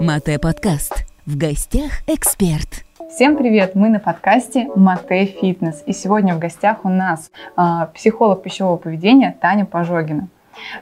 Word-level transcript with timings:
Мате 0.00 0.38
подкаст. 0.38 1.04
В 1.26 1.36
гостях 1.36 1.90
эксперт. 2.06 2.84
Всем 3.10 3.36
привет! 3.36 3.74
Мы 3.74 3.88
на 3.88 3.98
подкасте 3.98 4.68
Мате 4.74 5.26
Фитнес. 5.26 5.82
И 5.86 5.92
сегодня 5.92 6.34
в 6.34 6.38
гостях 6.38 6.84
у 6.84 6.88
нас 6.88 7.30
э, 7.56 7.62
психолог 7.94 8.42
пищевого 8.42 8.76
поведения 8.76 9.36
Таня 9.40 9.66
Пожогина. 9.66 10.28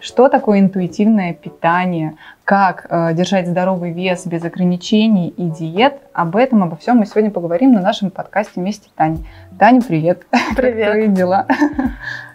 Что 0.01 0.29
такое 0.29 0.61
интуитивное 0.61 1.35
питание? 1.35 2.17
Как 2.49 2.87
э, 2.89 3.13
держать 3.13 3.47
здоровый 3.47 3.93
вес 3.93 4.25
без 4.25 4.43
ограничений 4.43 5.29
и 5.29 5.51
диет? 5.51 5.99
Об 6.15 6.35
этом, 6.35 6.63
обо 6.63 6.77
всем 6.77 6.97
мы 6.97 7.05
сегодня 7.05 7.31
поговорим 7.31 7.75
на 7.75 7.83
нашем 7.83 8.11
подкасте 8.11 8.53
вместе 8.57 8.89
Тани. 8.97 9.23
Таня, 9.59 9.83
привет. 9.83 10.23
Привет. 10.57 10.87
Как 10.87 10.95
твои 10.95 11.09
дела? 11.09 11.47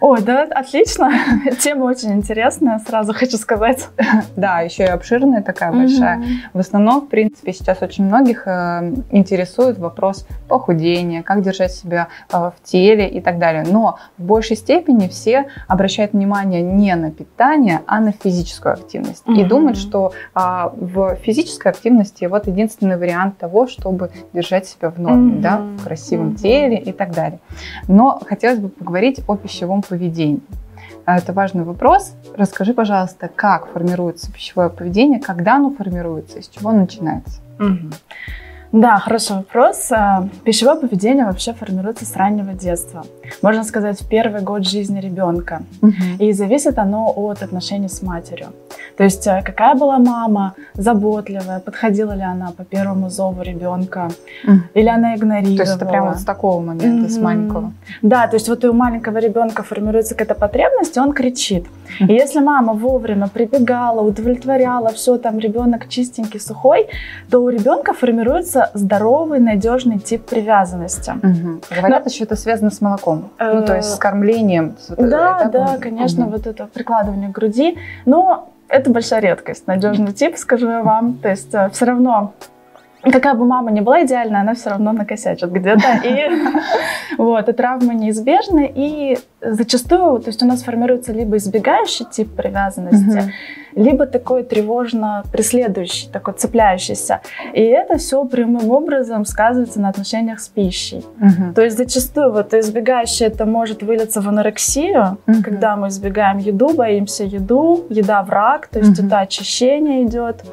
Ой, 0.00 0.22
да, 0.22 0.42
отлично. 0.42 1.10
Тема 1.60 1.84
очень 1.84 2.12
интересная, 2.12 2.78
сразу 2.86 3.12
хочу 3.12 3.38
сказать. 3.38 3.88
Да, 4.36 4.60
еще 4.60 4.84
и 4.84 4.86
обширная 4.86 5.42
такая 5.42 5.72
большая. 5.72 6.22
В 6.52 6.58
основном, 6.58 7.02
в 7.02 7.08
принципе, 7.08 7.52
сейчас 7.52 7.82
очень 7.82 8.04
многих 8.04 8.46
э, 8.46 8.94
интересует 9.10 9.78
вопрос 9.78 10.26
похудения, 10.48 11.22
как 11.22 11.42
держать 11.42 11.72
себя 11.72 12.08
э, 12.32 12.36
в 12.36 12.54
теле 12.62 13.08
и 13.08 13.20
так 13.20 13.38
далее. 13.38 13.64
Но 13.66 13.98
в 14.18 14.22
большей 14.22 14.56
степени 14.56 15.08
все 15.08 15.46
обращают 15.66 16.12
внимание 16.12 16.62
не 16.62 16.94
на 16.94 17.10
питание, 17.10 17.80
а 17.86 18.00
на 18.00 18.12
физическую 18.12 18.74
активность. 18.74 19.24
И 19.26 19.44
думают, 19.44 19.78
что 19.78 20.03
э, 20.12 20.40
в 20.74 21.16
физической 21.16 21.68
активности 21.68 22.24
вот 22.24 22.46
единственный 22.46 22.96
вариант 22.96 23.38
того, 23.38 23.66
чтобы 23.66 24.10
держать 24.32 24.66
себя 24.66 24.90
в 24.90 24.98
норме, 24.98 25.34
mm-hmm. 25.34 25.40
да, 25.40 25.58
в 25.58 25.84
красивом 25.84 26.30
mm-hmm. 26.30 26.36
теле 26.36 26.78
и 26.78 26.92
так 26.92 27.12
далее. 27.12 27.40
Но 27.88 28.20
хотелось 28.24 28.58
бы 28.58 28.68
поговорить 28.68 29.20
о 29.26 29.36
пищевом 29.36 29.82
поведении. 29.82 30.40
А, 31.06 31.18
это 31.18 31.32
важный 31.32 31.64
вопрос. 31.64 32.14
Расскажи, 32.36 32.72
пожалуйста, 32.72 33.28
как 33.28 33.68
формируется 33.68 34.32
пищевое 34.32 34.70
поведение, 34.70 35.20
когда 35.20 35.56
оно 35.56 35.70
формируется, 35.70 36.38
из 36.38 36.48
чего 36.48 36.70
оно 36.70 36.80
начинается? 36.80 37.40
Угу. 37.58 37.90
Да, 38.74 38.98
хороший 38.98 39.36
вопрос. 39.36 39.92
А, 39.92 40.26
пищевое 40.42 40.74
поведение 40.74 41.26
вообще 41.26 41.52
формируется 41.52 42.04
с 42.04 42.16
раннего 42.16 42.54
детства. 42.54 43.04
Можно 43.40 43.62
сказать, 43.62 44.00
в 44.00 44.08
первый 44.08 44.42
год 44.42 44.66
жизни 44.66 45.00
ребенка. 45.00 45.62
Угу. 45.80 45.92
И 46.18 46.32
зависит 46.32 46.76
оно 46.78 47.12
от 47.14 47.44
отношений 47.44 47.88
с 47.88 48.02
матерью. 48.02 48.48
То 48.96 49.04
есть 49.04 49.28
а, 49.28 49.42
какая 49.42 49.76
была 49.76 49.98
мама, 50.00 50.54
заботливая, 50.74 51.60
подходила 51.60 52.16
ли 52.16 52.22
она 52.22 52.50
по 52.50 52.64
первому 52.64 53.10
зову 53.10 53.42
ребенка, 53.42 54.10
угу. 54.44 54.58
или 54.74 54.88
она 54.88 55.14
игнорировала. 55.14 55.56
То 55.56 55.62
есть 55.62 55.76
это 55.76 55.86
прямо 55.86 56.08
вот 56.08 56.18
с 56.18 56.24
такого 56.24 56.60
момента, 56.60 57.04
угу. 57.04 57.12
с 57.12 57.18
маленького. 57.18 57.72
Да, 58.02 58.26
то 58.26 58.34
есть 58.34 58.48
вот 58.48 58.64
и 58.64 58.66
у 58.66 58.72
маленького 58.72 59.18
ребенка 59.18 59.62
формируется 59.62 60.16
какая-то 60.16 60.34
потребность, 60.34 60.96
и 60.96 61.00
он 61.00 61.12
кричит. 61.12 61.66
И 62.00 62.12
если 62.12 62.40
мама 62.40 62.72
вовремя 62.72 63.28
прибегала, 63.28 64.00
удовлетворяла, 64.00 64.90
все 64.90 65.18
там 65.18 65.38
ребенок 65.38 65.88
чистенький, 65.88 66.40
сухой, 66.40 66.88
то 67.30 67.40
у 67.40 67.48
ребенка 67.48 67.92
формируется 67.92 68.70
здоровый, 68.74 69.40
надежный 69.40 69.98
тип 69.98 70.24
привязанности. 70.24 71.10
Угу. 71.10 71.60
Говорят, 71.76 72.04
Но... 72.04 72.10
еще 72.10 72.24
это 72.24 72.36
связано 72.36 72.70
с 72.70 72.80
молоком. 72.80 73.30
Ну, 73.38 73.64
то 73.64 73.76
есть 73.76 73.90
с 73.90 73.96
кормлением. 73.96 74.76
С 74.78 74.94
да, 74.96 75.44
да, 75.52 75.78
конечно, 75.78 76.24
угу. 76.24 76.32
вот 76.32 76.46
это 76.46 76.66
прикладывание 76.66 77.30
к 77.30 77.32
груди. 77.32 77.78
Но 78.06 78.48
это 78.68 78.90
большая 78.90 79.20
редкость, 79.20 79.66
надежный 79.66 80.12
тип, 80.12 80.36
скажу 80.36 80.68
я 80.68 80.82
вам. 80.82 81.14
То 81.14 81.28
есть 81.28 81.54
э, 81.54 81.70
все 81.70 81.84
равно 81.84 82.32
какая 83.10 83.34
бы 83.34 83.44
мама 83.44 83.70
ни 83.70 83.80
была 83.80 84.04
идеальная, 84.04 84.40
она 84.40 84.54
все 84.54 84.70
равно 84.70 84.92
накосячит 84.92 85.50
где-то. 85.50 86.00
И 86.04 86.28
вот, 87.18 87.48
и 87.48 87.52
травмы 87.52 87.94
неизбежны. 87.94 88.70
И 88.74 89.18
зачастую, 89.40 90.20
то 90.20 90.28
есть 90.28 90.42
у 90.42 90.46
нас 90.46 90.62
формируется 90.62 91.12
либо 91.12 91.36
избегающий 91.36 92.06
тип 92.06 92.34
привязанности, 92.34 93.32
либо 93.74 94.06
такой 94.06 94.42
тревожно 94.42 95.24
преследующий, 95.32 96.08
такой 96.10 96.34
цепляющийся. 96.34 97.20
И 97.52 97.60
это 97.60 97.98
все 97.98 98.24
прямым 98.24 98.70
образом 98.70 99.24
сказывается 99.24 99.80
на 99.80 99.88
отношениях 99.88 100.40
с 100.40 100.48
пищей. 100.48 101.04
То 101.54 101.62
есть 101.62 101.76
зачастую 101.76 102.32
вот 102.32 102.54
избегающее 102.54 103.28
это 103.28 103.46
может 103.46 103.82
вылиться 103.82 104.20
в 104.20 104.28
анорексию, 104.28 105.18
когда 105.42 105.76
мы 105.76 105.88
избегаем 105.88 106.38
еду, 106.38 106.72
боимся 106.74 107.24
еду, 107.24 107.84
еда 107.90 108.22
враг, 108.22 108.68
то 108.68 108.78
есть 108.78 108.98
это 108.98 109.20
очищение 109.20 110.04
идет. 110.04 110.44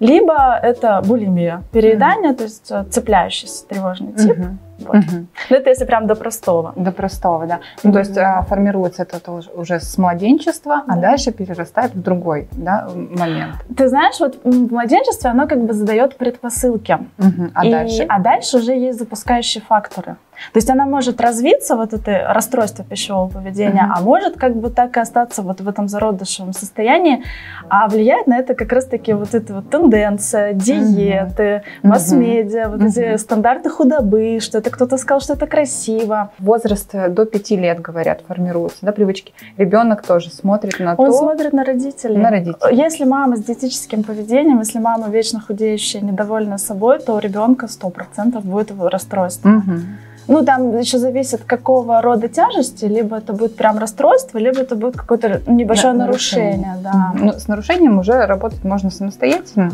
Либо 0.00 0.58
это 0.62 1.02
булимия, 1.06 1.62
переедание, 1.72 2.32
mm-hmm. 2.32 2.36
то 2.36 2.44
есть 2.44 2.70
э, 2.70 2.84
цепляющийся 2.90 3.66
тревожный 3.66 4.12
тип. 4.14 4.38
Mm-hmm. 4.38 4.56
Вот. 4.80 4.96
Угу. 4.96 5.26
Ну, 5.50 5.56
это 5.56 5.70
если 5.70 5.84
прям 5.84 6.06
до 6.06 6.14
простого. 6.14 6.72
До 6.76 6.92
простого, 6.92 7.46
да. 7.46 7.60
Ну, 7.82 7.92
то 7.92 7.98
есть 8.00 8.16
а, 8.16 8.42
формируется 8.42 9.02
это 9.02 9.32
уже 9.54 9.80
с 9.80 9.98
младенчества, 9.98 10.82
да. 10.86 10.94
а 10.94 10.96
дальше 10.96 11.32
перерастает 11.32 11.94
в 11.94 12.02
другой 12.02 12.48
да, 12.52 12.88
момент. 12.94 13.54
Ты 13.76 13.88
знаешь, 13.88 14.18
вот 14.20 14.38
в 14.44 14.72
младенчестве 14.72 15.30
оно 15.30 15.46
как 15.46 15.62
бы 15.64 15.72
задает 15.72 16.16
предпосылки. 16.16 16.98
Угу. 17.18 17.50
А 17.54 17.66
и, 17.66 17.70
дальше? 17.70 18.06
А 18.08 18.18
дальше 18.18 18.58
уже 18.58 18.72
есть 18.72 18.98
запускающие 18.98 19.62
факторы. 19.62 20.16
То 20.52 20.56
есть 20.56 20.70
она 20.70 20.86
может 20.86 21.20
развиться, 21.20 21.76
вот 21.76 21.92
это 21.92 22.32
расстройство 22.32 22.84
пищевого 22.84 23.28
поведения, 23.28 23.86
mm-hmm. 23.86 23.98
а 23.98 24.00
может 24.00 24.36
как 24.36 24.56
бы 24.56 24.70
так 24.70 24.96
и 24.96 25.00
остаться 25.00 25.42
вот 25.42 25.60
в 25.60 25.68
этом 25.68 25.86
зародышевом 25.86 26.52
состоянии, 26.52 27.22
а 27.68 27.88
влияет 27.88 28.26
на 28.26 28.38
это 28.38 28.54
как 28.54 28.72
раз-таки 28.72 29.12
вот 29.12 29.34
эта 29.34 29.54
вот 29.54 29.70
тенденция, 29.70 30.54
диеты, 30.54 31.42
mm-hmm. 31.42 31.62
масс-медиа, 31.82 32.68
вот 32.68 32.80
mm-hmm. 32.80 32.88
эти 32.88 33.16
стандарты 33.18 33.68
худобы, 33.68 34.38
что 34.40 34.58
это 34.58 34.69
кто-то 34.70 34.96
сказал, 34.98 35.20
что 35.20 35.34
это 35.34 35.46
красиво. 35.46 36.30
Возраст 36.38 36.94
э, 36.94 37.08
до 37.08 37.24
пяти 37.24 37.56
лет, 37.56 37.80
говорят, 37.80 38.22
формируется, 38.26 38.78
да, 38.82 38.92
привычки. 38.92 39.32
Ребенок 39.56 40.02
тоже 40.02 40.30
смотрит 40.30 40.78
на 40.80 40.94
Он 40.96 41.10
то... 41.10 41.12
смотрит 41.12 41.52
на 41.52 41.64
родителей. 41.64 42.16
На 42.16 42.30
родителей. 42.30 42.76
Если 42.76 43.04
мама 43.04 43.36
с 43.36 43.44
диетическим 43.44 44.02
поведением, 44.02 44.58
если 44.60 44.78
мама 44.78 45.08
вечно 45.08 45.40
худеющая, 45.40 46.00
недовольна 46.00 46.58
собой, 46.58 46.98
то 46.98 47.14
у 47.14 47.18
ребенка 47.18 47.66
100% 47.66 48.40
будет 48.42 48.72
расстройство. 48.78 49.48
Mm-hmm. 49.48 49.80
Ну, 50.28 50.44
там 50.44 50.78
еще 50.78 50.98
зависит, 50.98 51.42
какого 51.44 52.00
рода 52.00 52.28
тяжести. 52.28 52.84
Либо 52.84 53.16
это 53.16 53.32
будет 53.32 53.56
прям 53.56 53.78
расстройство, 53.78 54.38
либо 54.38 54.60
это 54.60 54.76
будет 54.76 54.96
какое-то 54.96 55.40
небольшое 55.46 55.92
да, 55.92 56.06
нарушение. 56.06 56.74
нарушение 56.74 56.82
да. 56.84 57.12
Ну, 57.14 57.32
с 57.32 57.48
нарушением 57.48 57.98
уже 57.98 58.26
работать 58.26 58.62
можно 58.62 58.90
самостоятельно. 58.90 59.72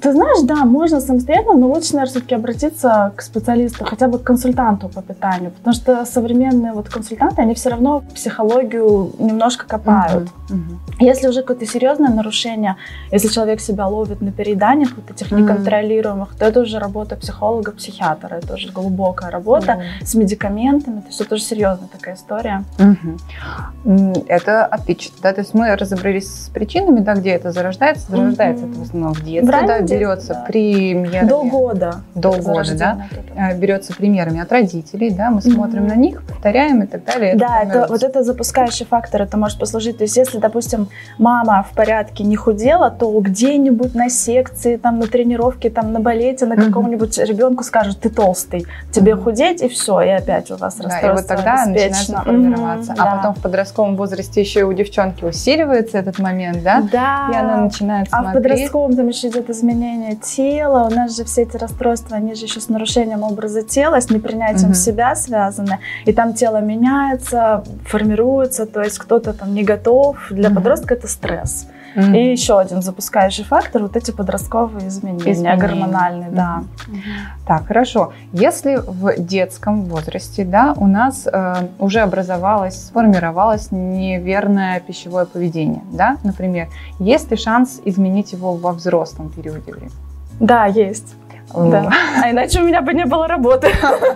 Ты 0.00 0.12
знаешь, 0.12 0.44
да, 0.44 0.64
можно 0.64 1.00
самостоятельно, 1.00 1.54
но 1.54 1.66
лучше, 1.66 1.94
наверное, 1.94 2.10
все-таки 2.12 2.34
обратиться 2.36 3.12
к 3.16 3.22
специалисту, 3.22 3.84
хотя 3.84 4.06
бы 4.06 4.20
к 4.20 4.22
консультанту 4.22 4.88
по 4.88 5.02
питанию, 5.02 5.50
потому 5.50 5.74
что 5.74 6.04
современные 6.06 6.72
вот 6.72 6.88
консультанты, 6.88 7.42
они 7.42 7.54
все 7.54 7.70
равно 7.70 8.04
психологию 8.14 9.12
немножко 9.18 9.66
копают. 9.66 10.28
Uh-huh, 10.48 10.54
uh-huh. 10.54 11.04
Если 11.04 11.26
уже 11.28 11.40
какое-то 11.40 11.66
серьезное 11.66 12.10
нарушение, 12.10 12.76
если 13.10 13.26
человек 13.28 13.60
себя 13.60 13.88
ловит 13.88 14.20
на 14.22 14.30
перееданиях, 14.30 14.90
вот 14.94 15.10
этих 15.10 15.32
неконтролируемых, 15.32 16.34
uh-huh. 16.34 16.38
то 16.38 16.44
это 16.46 16.60
уже 16.60 16.78
работа 16.78 17.16
психолога, 17.16 17.72
психиатра, 17.72 18.36
это 18.36 18.54
уже 18.54 18.70
глубокая 18.70 19.30
работа 19.32 19.72
uh-huh. 19.72 20.04
с 20.04 20.14
медикаментами, 20.14 21.00
то 21.00 21.08
есть 21.08 21.20
это 21.20 21.34
уже 21.34 21.42
серьезная 21.42 21.88
такая 21.88 22.14
история. 22.14 22.64
Uh-huh. 22.78 24.24
Это 24.28 24.64
отлично, 24.64 25.16
да, 25.22 25.32
то 25.32 25.40
есть 25.40 25.54
мы 25.54 25.74
разобрались 25.74 26.44
с 26.44 26.48
причинами, 26.50 27.00
да, 27.00 27.14
где 27.14 27.30
это 27.30 27.50
зарождается, 27.50 28.10
зарождается 28.12 28.64
uh-huh. 28.64 28.70
это 28.70 28.78
в 28.78 28.82
основном 28.82 29.12
в 29.12 29.24
детстве, 29.24 29.55
да, 29.62 29.80
берется 29.80 30.34
да. 30.34 30.44
примерами. 30.46 31.28
До 31.28 31.42
года. 31.44 31.94
До 32.14 32.32
года, 32.32 32.76
да. 32.76 33.08
Э, 33.36 33.56
берется 33.56 33.94
примерами 33.94 34.40
от 34.40 34.50
родителей, 34.50 35.10
да, 35.10 35.30
мы 35.30 35.40
смотрим 35.40 35.84
mm-hmm. 35.84 35.88
на 35.88 35.96
них, 35.96 36.22
повторяем 36.26 36.82
и 36.82 36.86
так 36.86 37.04
далее. 37.04 37.36
Да, 37.36 37.62
это, 37.62 37.78
это 37.78 37.86
вот 37.88 38.02
это 38.02 38.22
запускающий 38.22 38.86
фактор, 38.86 39.22
это 39.22 39.36
может 39.36 39.58
послужить. 39.58 39.98
То 39.98 40.04
есть, 40.04 40.16
если, 40.16 40.38
допустим, 40.38 40.88
мама 41.18 41.64
в 41.70 41.74
порядке 41.74 42.24
не 42.24 42.36
худела, 42.36 42.90
то 42.90 43.18
где-нибудь 43.20 43.94
на 43.94 44.08
секции, 44.08 44.76
там, 44.76 44.98
на 44.98 45.06
тренировке, 45.06 45.70
там, 45.70 45.92
на 45.92 46.00
балете, 46.00 46.46
на 46.46 46.54
mm-hmm. 46.54 46.66
какому-нибудь 46.66 47.18
ребенку 47.18 47.64
скажут, 47.64 48.00
ты 48.00 48.10
толстый, 48.10 48.66
тебе 48.90 49.12
mm-hmm. 49.12 49.22
худеть, 49.22 49.62
и 49.62 49.68
все, 49.68 50.00
и 50.00 50.08
опять 50.08 50.50
у 50.50 50.56
вас 50.56 50.80
расстройство 50.80 51.00
Да, 51.00 51.08
и 51.08 51.16
вот 51.16 51.26
тогда 51.26 51.66
начинается 51.66 52.22
формироваться. 52.22 52.92
Mm-hmm, 52.92 52.98
а 52.98 53.04
да. 53.04 53.16
потом 53.16 53.34
в 53.34 53.42
подростковом 53.42 53.96
возрасте 53.96 54.40
еще 54.40 54.60
и 54.60 54.62
у 54.62 54.72
девчонки 54.72 55.24
усиливается 55.24 55.98
этот 55.98 56.18
момент, 56.18 56.62
да? 56.62 56.82
Да. 56.92 57.28
И 57.32 57.36
она 57.36 57.56
начинает 57.58 58.08
а 58.10 58.22
смотреть. 58.22 58.36
А 58.36 58.38
в 58.38 58.42
подростковом 58.42 58.96
там 58.96 59.08
еще 59.08 59.28
идет 59.28 59.45
идет 59.46 59.50
изменение 59.50 60.16
тела, 60.16 60.88
у 60.90 60.94
нас 60.94 61.16
же 61.16 61.24
все 61.24 61.42
эти 61.42 61.56
расстройства, 61.56 62.16
они 62.16 62.34
же 62.34 62.44
еще 62.44 62.60
с 62.60 62.68
нарушением 62.68 63.22
образа 63.22 63.62
тела, 63.62 64.00
с 64.00 64.10
непринятием 64.10 64.70
угу. 64.70 64.74
себя 64.74 65.14
связаны, 65.14 65.78
и 66.04 66.12
там 66.12 66.34
тело 66.34 66.60
меняется, 66.60 67.64
формируется, 67.86 68.66
то 68.66 68.82
есть 68.82 68.98
кто-то 68.98 69.32
там 69.32 69.54
не 69.54 69.62
готов, 69.62 70.16
для 70.30 70.48
угу. 70.48 70.56
подростка 70.56 70.94
это 70.94 71.08
стресс. 71.08 71.66
Mm-hmm. 71.96 72.16
И 72.16 72.30
еще 72.30 72.58
один 72.58 72.82
запускающий 72.82 73.44
фактор 73.44 73.82
вот 73.82 73.96
эти 73.96 74.10
подростковые 74.10 74.88
изменения, 74.88 75.32
изменения. 75.32 75.56
гормональные, 75.56 76.28
mm-hmm. 76.28 76.34
да. 76.34 76.62
Mm-hmm. 76.88 77.46
Так, 77.46 77.66
хорошо. 77.66 78.12
Если 78.32 78.76
в 78.76 79.14
детском 79.18 79.84
возрасте, 79.84 80.44
да, 80.44 80.74
у 80.76 80.86
нас 80.86 81.26
э, 81.26 81.54
уже 81.78 82.00
образовалось, 82.00 82.88
сформировалось 82.88 83.72
неверное 83.72 84.80
пищевое 84.80 85.24
поведение, 85.24 85.82
да, 85.90 86.18
например, 86.22 86.68
есть 86.98 87.30
ли 87.30 87.36
шанс 87.38 87.80
изменить 87.84 88.32
его 88.32 88.54
во 88.54 88.72
взрослом 88.72 89.30
периоде 89.30 89.72
времени? 89.72 89.92
Да, 90.38 90.66
есть. 90.66 91.14
Да. 91.54 91.90
А 92.22 92.30
иначе 92.30 92.60
у 92.60 92.66
меня 92.66 92.82
бы 92.82 92.92
не 92.92 93.06
было 93.06 93.26
работы. 93.26 93.68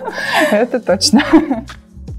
Это 0.51 0.81
точно. 0.81 1.23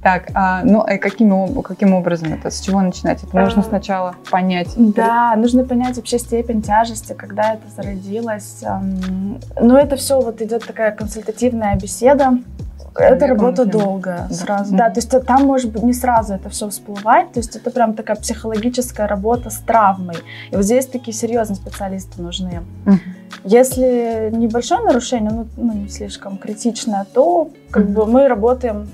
Так, 0.01 0.29
а, 0.33 0.63
ну 0.63 0.83
и 0.87 0.97
каким, 0.97 1.61
каким 1.61 1.93
образом 1.93 2.33
это? 2.33 2.49
С 2.49 2.59
чего 2.59 2.81
начинать? 2.81 3.23
Это 3.23 3.37
нужно 3.37 3.61
сначала 3.61 4.15
понять. 4.31 4.73
Да, 4.75 5.35
нужно 5.35 5.63
понять 5.63 5.95
вообще 5.97 6.17
степень 6.17 6.61
тяжести, 6.61 7.13
когда 7.13 7.53
это 7.53 7.69
зародилось. 7.75 8.63
Ну, 9.59 9.75
это 9.75 9.95
все 9.95 10.19
вот 10.19 10.41
идет 10.41 10.65
такая 10.65 10.91
консультативная 10.91 11.75
беседа. 11.75 12.39
Это 12.95 13.27
работа 13.27 13.65
долгая 13.65 14.27
сразу. 14.29 14.75
Да, 14.75 14.89
то 14.89 14.99
есть 14.99 15.11
там 15.25 15.45
может 15.45 15.71
быть 15.71 15.83
не 15.83 15.93
сразу 15.93 16.33
это 16.33 16.49
все 16.49 16.67
всплывать. 16.69 17.31
То 17.31 17.39
есть 17.39 17.55
это 17.55 17.71
прям 17.71 17.93
такая 17.93 18.17
психологическая 18.17 19.07
работа 19.07 19.49
с 19.49 19.59
травмой. 19.59 20.17
И 20.49 20.55
вот 20.55 20.65
здесь 20.65 20.87
такие 20.87 21.15
серьезные 21.15 21.55
специалисты 21.55 22.21
нужны. 22.21 22.61
Если 23.43 24.29
небольшое 24.33 24.81
нарушение, 24.83 25.31
ну, 25.31 25.47
ну 25.55 25.73
не 25.73 25.87
слишком 25.87 26.37
критичное, 26.37 27.05
то 27.13 27.49
как 27.71 27.89
бы 27.89 28.05
мы 28.05 28.27
работаем 28.27 28.87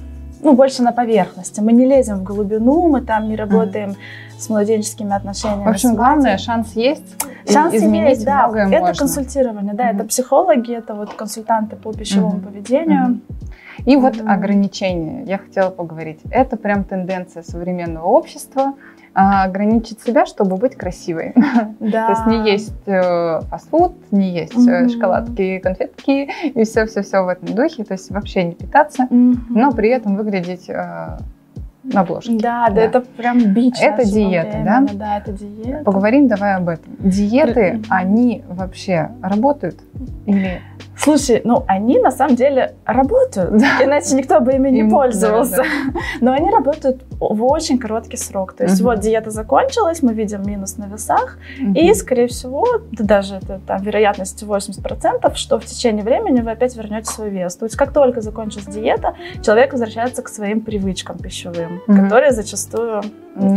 ну, 0.47 0.55
больше 0.55 0.81
на 0.81 0.93
поверхности. 0.93 1.59
Мы 1.59 1.73
не 1.73 1.85
лезем 1.85 2.19
в 2.19 2.23
глубину, 2.23 2.87
мы 2.87 3.01
там 3.01 3.27
не 3.27 3.35
работаем 3.35 3.89
mm. 3.89 4.39
с 4.39 4.49
младенческими 4.49 5.13
отношениями. 5.13 5.65
В 5.65 5.67
общем, 5.67 5.95
главное, 5.95 6.37
шанс 6.37 6.73
есть. 6.73 7.15
Шанс 7.49 7.73
есть, 7.73 8.23
да. 8.23 8.49
Это 8.49 8.79
можно. 8.79 8.93
консультирование, 8.93 9.73
да, 9.73 9.91
mm. 9.91 9.95
это 9.95 10.03
психологи, 10.05 10.73
это 10.73 10.93
вот 10.93 11.13
консультанты 11.13 11.75
по 11.75 11.91
пищевому 11.91 12.37
mm. 12.37 12.43
поведению. 12.43 13.05
Mm. 13.05 13.19
И 13.85 13.95
mm. 13.95 13.99
вот 13.99 14.15
ограничения. 14.25 15.23
Я 15.25 15.37
хотела 15.37 15.69
поговорить. 15.69 16.19
Это 16.31 16.55
прям 16.55 16.85
тенденция 16.85 17.43
современного 17.43 18.05
общества 18.05 18.73
ограничить 19.17 19.99
себя, 20.01 20.27
чтобы 20.27 20.57
быть 20.57 20.75
красивой. 20.75 21.33
Да. 21.79 22.07
То 22.07 22.11
есть 22.13 22.27
не 22.27 22.51
есть 22.51 22.87
э, 22.87 23.41
фастфуд, 23.49 23.93
не 24.11 24.31
есть 24.31 24.53
mm-hmm. 24.53 24.89
шоколадки, 24.89 25.59
конфетки 25.59 26.29
и 26.43 26.63
все-все-все 26.63 27.23
в 27.23 27.27
этом 27.27 27.55
духе. 27.55 27.83
То 27.83 27.93
есть 27.93 28.11
вообще 28.11 28.43
не 28.43 28.53
питаться, 28.53 29.03
mm-hmm. 29.03 29.37
но 29.49 29.71
при 29.71 29.89
этом 29.89 30.17
выглядеть 30.17 30.69
э, 30.69 31.17
на 31.83 32.01
обложке. 32.01 32.33
Да, 32.33 32.67
да, 32.67 32.75
да, 32.75 32.81
это 32.81 33.01
прям 33.01 33.53
бич. 33.53 33.75
Это 33.81 34.05
диета, 34.05 34.61
да? 34.63 34.85
Да, 34.93 35.17
это 35.17 35.31
диета. 35.31 35.83
Поговорим 35.83 36.27
давай 36.27 36.55
об 36.55 36.69
этом. 36.69 36.95
Диеты, 36.99 37.81
они 37.89 38.43
вообще 38.49 39.11
работают 39.21 39.79
или 40.27 40.61
Слушай, 40.97 41.41
ну 41.43 41.63
они 41.67 41.99
на 41.99 42.11
самом 42.11 42.35
деле 42.35 42.73
работают, 42.85 43.55
да. 43.57 43.77
иначе 43.83 44.15
никто 44.15 44.39
бы 44.39 44.53
ими 44.53 44.69
не 44.69 44.79
Им, 44.79 44.89
пользовался. 44.89 45.57
Да, 45.57 45.63
да. 45.93 45.99
Но 46.21 46.31
они 46.33 46.49
работают 46.49 47.03
в 47.19 47.43
очень 47.45 47.77
короткий 47.77 48.17
срок. 48.17 48.53
То 48.53 48.63
есть 48.63 48.81
угу. 48.81 48.89
вот 48.89 48.99
диета 48.99 49.29
закончилась, 49.29 50.01
мы 50.01 50.13
видим 50.13 50.43
минус 50.45 50.77
на 50.77 50.85
весах, 50.85 51.37
угу. 51.61 51.73
и, 51.73 51.93
скорее 51.93 52.27
всего, 52.27 52.65
да 52.91 53.03
даже 53.03 53.35
это 53.35 53.61
там, 53.65 53.81
вероятность 53.81 54.41
80%, 54.43 55.35
что 55.35 55.59
в 55.59 55.65
течение 55.65 56.03
времени 56.03 56.41
вы 56.41 56.51
опять 56.51 56.75
вернете 56.75 57.09
свой 57.09 57.29
вес. 57.29 57.55
То 57.55 57.65
есть 57.65 57.75
как 57.75 57.93
только 57.93 58.21
закончилась 58.21 58.65
диета, 58.65 59.15
человек 59.43 59.73
возвращается 59.73 60.23
к 60.23 60.29
своим 60.29 60.61
привычкам 60.61 61.19
пищевым, 61.19 61.81
угу. 61.87 62.01
которые 62.01 62.31
зачастую 62.31 63.03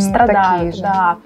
страдают. 0.00 0.80
Да. 0.80 1.18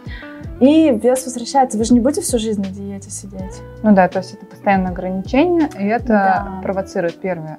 И 0.61 0.91
вес 0.91 1.25
возвращается. 1.25 1.79
Вы 1.79 1.85
же 1.85 1.95
не 1.95 2.01
будете 2.01 2.21
всю 2.23 2.39
жизнь 2.39 2.63
на 2.63 2.69
диете 2.69 3.11
сидеть. 3.11 3.61
Ну 3.83 3.95
да, 3.95 4.09
то 4.09 4.19
есть 4.19 4.35
это 4.35 4.47
постоянное 4.47 4.93
ограничение, 4.93 5.69
и 5.79 5.85
это 5.85 6.07
да. 6.09 6.61
провоцирует 6.63 7.21
первое 7.21 7.59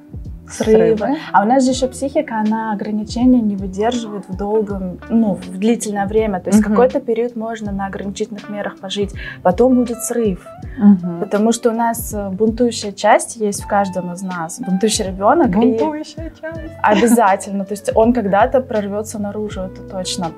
срывы. 0.49 0.97
срывы. 0.97 1.17
А 1.31 1.43
у 1.43 1.45
нас 1.45 1.63
же 1.63 1.71
еще 1.71 1.87
психика, 1.87 2.39
она 2.39 2.71
ограничения 2.71 3.41
не 3.41 3.55
выдерживает 3.55 4.27
в 4.27 4.35
долгом, 4.35 4.99
ну, 5.09 5.33
в 5.33 5.57
длительное 5.57 6.07
время. 6.07 6.39
То 6.39 6.49
есть 6.49 6.61
угу. 6.61 6.69
какой-то 6.69 6.99
период 6.99 7.35
можно 7.35 7.71
на 7.71 7.87
ограничительных 7.87 8.49
мерах 8.49 8.77
пожить, 8.77 9.13
потом 9.43 9.75
будет 9.75 10.03
срыв. 10.03 10.45
Угу. 10.77 11.19
Потому 11.21 11.51
что 11.51 11.71
у 11.71 11.73
нас 11.73 12.13
э, 12.13 12.29
бунтующая 12.29 12.91
часть 12.91 13.35
есть 13.37 13.63
в 13.63 13.67
каждом 13.67 14.13
из 14.13 14.21
нас. 14.21 14.59
Бунтующий 14.59 15.05
ребенок. 15.05 15.49
Бунтующая 15.49 16.31
часть. 16.41 16.73
Обязательно. 16.81 17.65
То 17.65 17.73
есть 17.73 17.91
он 17.95 18.13
когда-то 18.13 18.61
прорвется 18.61 19.19
наружу, 19.19 19.61
это 19.61 19.81
точно. 19.81 20.31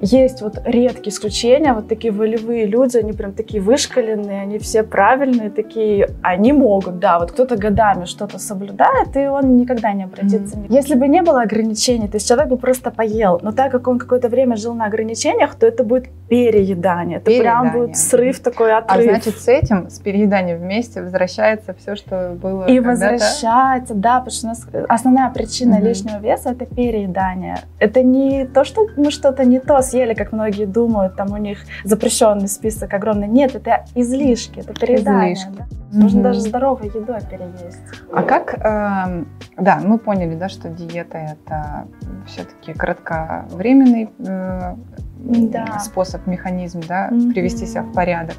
Есть 0.00 0.42
вот 0.42 0.58
редкие 0.64 1.12
исключения, 1.14 1.72
вот 1.72 1.88
такие 1.88 2.12
волевые 2.12 2.66
люди, 2.66 2.96
они 2.96 3.12
прям 3.12 3.32
такие 3.32 3.62
вышкаленные, 3.62 4.42
они 4.42 4.58
все 4.58 4.82
правильные, 4.82 5.50
такие, 5.50 6.10
они 6.22 6.52
могут, 6.52 6.98
да, 6.98 7.18
вот 7.18 7.32
кто-то 7.32 7.56
годами 7.56 8.04
что-то 8.04 8.38
соблюдает, 8.38 9.16
и 9.16 9.26
он 9.26 9.56
никогда 9.56 9.92
не 9.92 10.04
обратится. 10.04 10.56
Mm-hmm. 10.56 10.66
Если 10.68 10.94
бы 10.94 11.08
не 11.08 11.22
было 11.22 11.42
ограничений, 11.42 12.08
то 12.08 12.16
есть 12.16 12.28
человек 12.28 12.48
бы 12.48 12.56
просто 12.56 12.90
поел, 12.90 13.40
но 13.42 13.52
так 13.52 13.72
как 13.72 13.88
он 13.88 13.98
какое-то 13.98 14.28
время 14.28 14.56
жил 14.56 14.74
на 14.74 14.86
ограничениях, 14.86 15.54
то 15.54 15.66
это 15.66 15.84
будет 15.84 16.08
переедание, 16.28 17.18
это 17.18 17.26
переедание. 17.26 17.70
прям 17.70 17.72
будет 17.72 17.96
срыв 17.96 18.40
такой, 18.40 18.76
отрыв. 18.76 19.06
А 19.06 19.10
значит, 19.10 19.38
с 19.38 19.48
этим, 19.48 19.90
с 19.90 19.98
перееданием 19.98 20.58
вместе 20.58 21.02
возвращается 21.02 21.74
все, 21.74 21.96
что 21.96 22.36
было 22.40 22.66
И 22.66 22.80
возвращается, 22.80 23.94
да, 23.94 24.18
потому 24.18 24.30
что 24.30 24.46
у 24.46 24.48
нас 24.48 24.66
основная 24.88 25.30
причина 25.30 25.74
mm-hmm. 25.74 25.88
лишнего 25.88 26.18
веса– 26.18 26.50
это 26.52 26.66
переедание. 26.66 27.56
Это 27.78 28.02
не 28.02 28.46
то, 28.46 28.64
что 28.64 28.86
мы 28.96 29.10
что-то 29.10 29.44
не 29.44 29.60
то 29.60 29.71
то 29.72 29.82
съели, 29.82 30.14
как 30.14 30.32
многие 30.32 30.66
думают, 30.66 31.16
там 31.16 31.32
у 31.32 31.38
них 31.38 31.58
запрещенный 31.84 32.48
список 32.48 32.92
огромный. 32.92 33.26
Нет, 33.26 33.54
это 33.54 33.84
излишки, 33.94 34.60
это 34.60 34.74
переедание. 34.74 35.32
Излишки. 35.32 35.52
Да? 35.56 35.64
Mm-hmm. 35.64 36.02
Можно 36.02 36.22
даже 36.22 36.40
здоровой 36.40 36.86
едой 36.88 37.20
переесть. 37.30 37.80
А 38.12 38.22
как, 38.22 38.54
э, 38.54 39.24
да, 39.56 39.80
мы 39.82 39.98
поняли, 39.98 40.34
да, 40.34 40.50
что 40.50 40.68
диета 40.68 41.18
это 41.18 41.86
все-таки 42.26 42.74
кратковременный 42.74 44.10
э, 44.18 44.74
да. 45.16 45.78
способ, 45.78 46.26
механизм, 46.26 46.82
да, 46.86 47.08
mm-hmm. 47.08 47.32
привести 47.32 47.64
себя 47.64 47.82
в 47.82 47.92
порядок. 47.92 48.36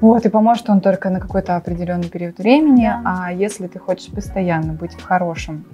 Вот, 0.00 0.24
и 0.24 0.28
поможет 0.30 0.70
он 0.70 0.80
только 0.80 1.10
на 1.10 1.20
какой-то 1.20 1.56
определенный 1.56 2.08
период 2.08 2.38
времени, 2.38 2.86
да. 2.86 3.02
а 3.04 3.32
если 3.32 3.66
ты 3.66 3.78
хочешь 3.78 4.10
постоянно 4.10 4.72
быть 4.72 4.94
в 4.94 5.02
хорошем 5.02 5.66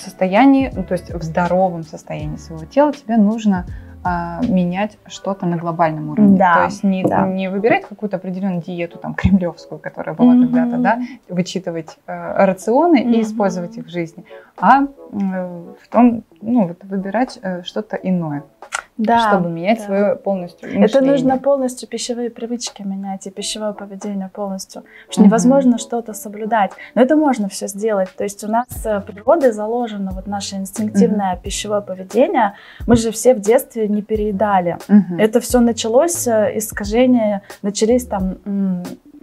состоянии, 0.00 0.70
ну, 0.74 0.82
то 0.82 0.92
есть 0.92 1.12
в 1.12 1.22
здоровом 1.22 1.82
состоянии 1.82 2.36
своего 2.36 2.64
тела, 2.64 2.92
тебе 2.92 3.16
нужно 3.16 3.66
а, 4.08 4.40
менять 4.48 4.98
что-то 5.06 5.44
на 5.44 5.58
глобальном 5.58 6.10
уровне. 6.10 6.38
Да, 6.38 6.54
То 6.54 6.64
есть 6.64 6.82
не, 6.82 7.04
да. 7.04 7.26
не 7.26 7.50
выбирать 7.50 7.86
какую-то 7.86 8.16
определенную 8.16 8.62
диету, 8.62 8.98
там, 8.98 9.14
кремлевскую, 9.22 9.78
которая 9.78 10.14
была 10.14 10.34
mm-hmm. 10.34 10.42
когда-то, 10.46 10.78
да, 10.78 10.98
вычитывать 11.28 11.98
э, 12.06 12.44
рационы 12.46 13.02
mm-hmm. 13.02 13.14
и 13.14 13.22
использовать 13.22 13.76
их 13.76 13.86
в 13.86 13.90
жизни, 13.90 14.24
а 14.56 14.82
э, 14.82 14.86
в 15.12 15.88
том, 15.90 16.22
ну, 16.40 16.68
вот 16.68 16.84
выбирать 16.84 17.38
э, 17.42 17.62
что-то 17.64 17.96
иное 17.96 18.44
да, 18.98 19.30
чтобы 19.30 19.48
менять 19.48 19.78
да. 19.78 19.84
свое 19.84 20.16
полностью 20.16 20.68
мышление. 20.68 20.86
Это 20.86 21.00
нужно 21.00 21.38
полностью 21.38 21.88
пищевые 21.88 22.30
привычки 22.30 22.82
менять 22.82 23.26
и 23.26 23.30
пищевое 23.30 23.72
поведение 23.72 24.28
полностью. 24.28 24.82
Потому 24.82 25.12
что 25.12 25.20
угу. 25.20 25.26
невозможно 25.28 25.78
что-то 25.78 26.12
соблюдать. 26.12 26.72
Но 26.94 27.02
это 27.02 27.16
можно 27.16 27.48
все 27.48 27.68
сделать. 27.68 28.08
То 28.16 28.24
есть 28.24 28.42
у 28.44 28.48
нас 28.48 28.66
э, 28.84 29.00
природой 29.00 29.52
заложено 29.52 30.10
вот 30.12 30.26
наше 30.26 30.56
инстинктивное 30.56 31.34
угу. 31.34 31.42
пищевое 31.44 31.80
поведение. 31.80 32.54
Мы 32.86 32.96
же 32.96 33.12
все 33.12 33.34
в 33.34 33.40
детстве 33.40 33.88
не 33.88 34.02
переедали. 34.02 34.78
Угу. 34.88 35.18
Это 35.18 35.40
все 35.40 35.60
началось, 35.60 36.26
э, 36.26 36.58
искажения 36.58 37.42
начались 37.62 38.04
там 38.04 38.38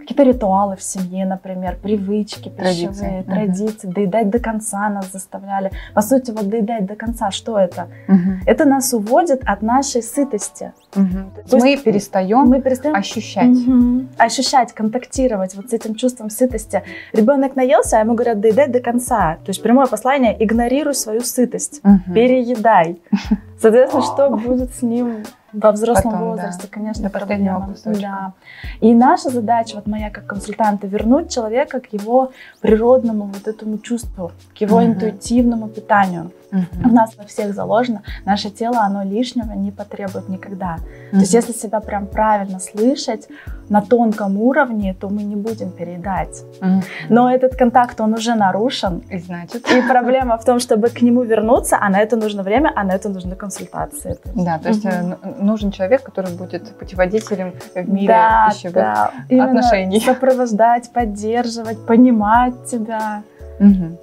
какие-то 0.06 0.22
ритуалы 0.22 0.76
в 0.76 0.82
семье, 0.82 1.26
например, 1.26 1.76
привычки 1.82 2.48
пищевые, 2.48 3.24
традиции, 3.24 3.24
традиции. 3.26 3.86
Угу. 3.88 3.94
доедать 3.94 4.30
до 4.30 4.38
конца 4.38 4.88
нас 4.88 5.10
заставляли. 5.10 5.72
По 5.94 6.00
сути, 6.00 6.30
вот 6.30 6.48
доедать 6.48 6.86
до 6.86 6.94
конца, 6.94 7.32
что 7.32 7.58
это? 7.58 7.88
Угу. 8.08 8.46
Это 8.46 8.64
нас 8.64 8.94
уводит 8.94 9.42
от 9.44 9.62
нашей 9.62 10.02
сытости. 10.02 10.72
Угу. 10.94 11.58
Мы 11.58 11.76
перестаем, 11.76 12.46
мы 12.46 12.62
перестаем 12.62 12.94
ощущать. 12.94 13.48
Угу. 13.48 14.06
Ощущать, 14.16 14.72
контактировать 14.72 15.56
вот 15.56 15.70
с 15.70 15.72
этим 15.72 15.96
чувством 15.96 16.30
сытости. 16.30 16.84
Ребенок 17.12 17.56
наелся, 17.56 17.96
а 17.96 18.00
ему 18.00 18.14
говорят, 18.14 18.40
доедай 18.40 18.68
до 18.68 18.78
конца. 18.78 19.38
То 19.44 19.50
есть 19.50 19.60
прямое 19.60 19.86
послание, 19.86 20.36
игнорируй 20.38 20.94
свою 20.94 21.22
сытость, 21.22 21.80
угу. 21.82 22.14
переедай. 22.14 23.00
Соответственно, 23.60 24.02
что 24.02 24.30
будет 24.30 24.72
с 24.72 24.82
ним 24.82 25.24
во 25.56 25.72
взрослом 25.72 26.12
Потом, 26.12 26.30
возрасте, 26.30 26.62
да. 26.62 26.68
конечно, 26.70 27.04
До 27.04 27.10
проблема. 27.10 27.74
Да. 27.84 28.32
И 28.80 28.94
наша 28.94 29.30
задача, 29.30 29.76
вот 29.76 29.86
моя 29.86 30.10
как 30.10 30.26
консультанта, 30.26 30.86
вернуть 30.86 31.32
человека 31.32 31.80
к 31.80 31.92
его 31.92 32.32
природному 32.60 33.24
вот 33.24 33.48
этому 33.48 33.78
чувству, 33.78 34.32
к 34.54 34.60
его 34.60 34.76
угу. 34.76 34.86
интуитивному 34.86 35.68
питанию. 35.68 36.30
Угу. 36.52 36.90
У 36.90 36.92
нас 36.92 37.16
во 37.16 37.24
всех 37.24 37.54
заложено, 37.54 38.02
наше 38.24 38.50
тело, 38.50 38.80
оно 38.80 39.02
лишнего 39.02 39.52
не 39.52 39.72
потребует 39.72 40.28
никогда. 40.28 40.76
Угу. 40.76 41.10
То 41.10 41.16
есть 41.18 41.34
если 41.34 41.52
себя 41.52 41.80
прям 41.80 42.06
правильно 42.06 42.60
слышать 42.60 43.28
на 43.68 43.80
тонком 43.80 44.38
уровне, 44.38 44.94
то 44.94 45.08
мы 45.08 45.22
не 45.22 45.36
будем 45.36 45.70
переедать. 45.70 46.44
Угу. 46.60 46.82
Но 47.08 47.30
этот 47.30 47.56
контакт, 47.56 48.00
он 48.00 48.14
уже 48.14 48.34
нарушен. 48.34 49.02
И 49.10 49.18
значит? 49.18 49.66
И 49.70 49.82
проблема 49.88 50.36
в 50.38 50.44
том, 50.44 50.60
чтобы 50.60 50.88
к 50.88 51.02
нему 51.02 51.22
вернуться, 51.22 51.78
а 51.80 51.88
на 51.88 51.98
это 52.00 52.16
нужно 52.16 52.42
время, 52.42 52.72
а 52.76 52.84
на 52.84 52.92
это 52.92 53.08
нужны 53.08 53.34
консультации. 53.34 54.16
Да, 54.34 54.58
то 54.58 54.68
есть 54.68 54.84
угу. 54.84 55.16
нужен 55.40 55.70
человек, 55.70 56.02
который 56.02 56.32
будет 56.36 56.76
путеводителем 56.78 57.54
в 57.74 57.88
мире 57.88 58.08
да, 58.08 58.48
пищевых 58.50 58.74
да. 58.74 59.12
отношений. 59.30 59.96
Именно 59.96 60.14
сопровождать, 60.14 60.92
поддерживать, 60.92 61.84
понимать 61.86 62.54
тебя. 62.70 63.22
Угу. 63.58 63.98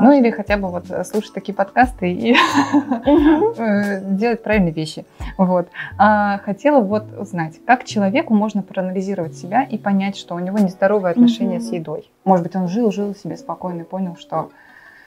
Ну 0.00 0.12
или 0.12 0.30
хотя 0.30 0.56
бы 0.56 0.68
вот 0.68 0.84
слушать 1.06 1.32
такие 1.32 1.54
подкасты 1.54 2.12
и 2.12 2.34
э, 3.56 4.00
делать 4.04 4.42
правильные 4.42 4.72
вещи. 4.72 5.06
Вот. 5.38 5.68
А, 5.98 6.38
хотела 6.38 6.80
вот 6.80 7.04
узнать, 7.18 7.60
как 7.66 7.84
человеку 7.84 8.34
можно 8.34 8.62
проанализировать 8.62 9.34
себя 9.34 9.62
и 9.62 9.78
понять, 9.78 10.16
что 10.16 10.34
у 10.34 10.38
него 10.38 10.58
нездоровое 10.58 11.12
отношение 11.12 11.60
с 11.60 11.72
едой. 11.72 12.10
Может 12.24 12.44
быть, 12.44 12.56
он 12.56 12.68
жил, 12.68 12.92
жил 12.92 13.14
себе 13.14 13.36
спокойно 13.36 13.82
и 13.82 13.84
понял, 13.84 14.16
что 14.18 14.50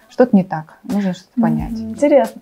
что-то 0.10 0.36
не 0.36 0.44
так, 0.44 0.78
нужно 0.84 1.14
что-то 1.14 1.42
понять. 1.42 1.72
Интересно. 1.72 2.42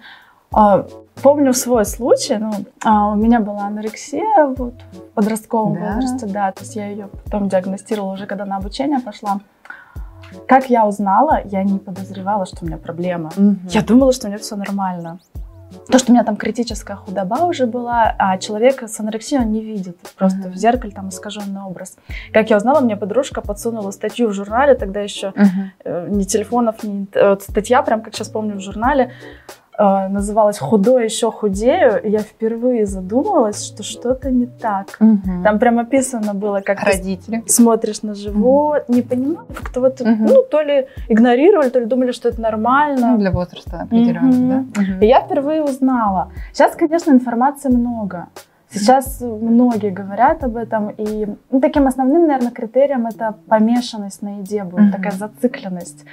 А, 0.54 0.86
помню 1.22 1.54
свой 1.54 1.86
случай, 1.86 2.38
ну, 2.38 2.52
а, 2.84 3.12
у 3.12 3.16
меня 3.16 3.40
была 3.40 3.68
анорексия 3.68 4.48
вот, 4.48 4.74
в 4.92 5.00
подростковом 5.14 5.76
да. 5.76 5.96
возрасте, 5.96 6.26
да, 6.26 6.52
то 6.52 6.62
есть 6.62 6.76
я 6.76 6.88
ее 6.88 7.10
потом 7.24 7.48
диагностировала 7.48 8.14
уже, 8.14 8.26
когда 8.26 8.46
на 8.46 8.58
обучение 8.58 9.00
пошла. 9.00 9.40
Как 10.48 10.70
я 10.70 10.86
узнала, 10.86 11.42
я 11.46 11.64
не 11.64 11.80
подозревала, 11.80 12.46
что 12.46 12.60
у 12.62 12.66
меня 12.66 12.78
проблема. 12.78 13.32
Угу. 13.36 13.56
Я 13.70 13.82
думала, 13.82 14.14
что 14.14 14.28
у 14.28 14.30
меня 14.30 14.40
все 14.40 14.56
нормально. 14.56 15.20
То, 15.90 16.00
что 16.00 16.12
у 16.12 16.14
меня 16.14 16.24
там 16.24 16.36
критическая 16.36 16.96
худоба 16.96 17.46
уже 17.46 17.66
была, 17.66 18.14
а 18.18 18.38
человек 18.38 18.84
с 18.84 19.00
анорексией 19.00 19.42
он 19.42 19.52
не 19.52 19.62
видит. 19.62 19.98
Просто 20.18 20.40
uh-huh. 20.40 20.52
в 20.52 20.56
зеркале 20.56 20.94
там 20.94 21.10
искаженный 21.10 21.62
образ. 21.62 21.96
Как 22.34 22.50
я 22.50 22.58
узнала, 22.58 22.82
мне 22.82 22.98
подружка 22.98 23.42
подсунула 23.42 23.92
статью 23.92 24.28
в 24.28 24.34
журнале, 24.34 24.76
тогда 24.76 25.00
еще 25.00 25.28
uh-huh. 25.28 25.46
э, 25.86 26.08
ни 26.10 26.24
телефонов, 26.24 26.84
ни... 26.84 27.08
Вот 27.16 27.44
статья, 27.44 27.82
прям 27.84 28.02
как 28.02 28.14
сейчас 28.14 28.28
помню, 28.28 28.56
в 28.56 28.60
журнале 28.60 29.06
э, 29.06 29.52
называлась 30.10 30.60
«Худой 30.60 31.06
еще 31.06 31.32
худею», 31.32 32.02
и 32.04 32.10
я 32.10 32.20
впервые 32.20 32.86
задумалась, 32.86 33.66
что 33.66 33.84
что-то 33.84 34.32
не 34.32 34.46
так. 34.46 34.98
Угу. 35.00 35.44
Там 35.44 35.60
прям 35.60 35.80
описано 35.80 36.34
было, 36.34 36.62
как 36.62 36.82
Родители. 36.84 37.42
ты 37.42 37.52
смотришь 37.52 38.04
на 38.04 38.14
живот, 38.14 38.86
угу. 38.88 38.98
не 38.98 39.02
понимаю, 39.02 39.48
как-то 39.54 39.82
вот, 39.82 40.02
угу. 40.02 40.10
ну, 40.10 40.44
то 40.44 40.62
ли 40.62 40.88
игнорировали, 41.10 41.70
то 41.70 41.80
ли 41.80 41.86
думали, 41.86 42.12
что 42.12 42.30
это 42.30 42.42
нормально. 42.42 43.12
Ну, 43.12 43.18
для 43.18 43.32
возраста 43.32 43.82
определенно, 43.82 44.30
угу. 44.30 44.68
да? 44.76 44.82
Угу. 44.82 45.02
И 45.02 45.08
я 45.08 45.22
впервые 45.22 45.64
узнала. 45.64 46.32
Сейчас, 46.54 46.76
конечно, 46.76 47.12
информации 47.12 47.70
много. 47.70 48.28
Сейчас 48.72 49.20
многие 49.22 49.92
говорят 49.92 50.44
об 50.44 50.56
этом, 50.56 50.90
и 50.92 51.28
ну, 51.50 51.60
таким 51.60 51.88
основным, 51.88 52.28
наверное, 52.28 52.52
критерием 52.52 53.06
это 53.06 53.36
помешанность 53.48 54.22
на 54.22 54.40
еде 54.40 54.64
будет, 54.64 54.88
mm-hmm. 54.88 54.92
такая 54.92 55.12
зацикленность. 55.12 56.06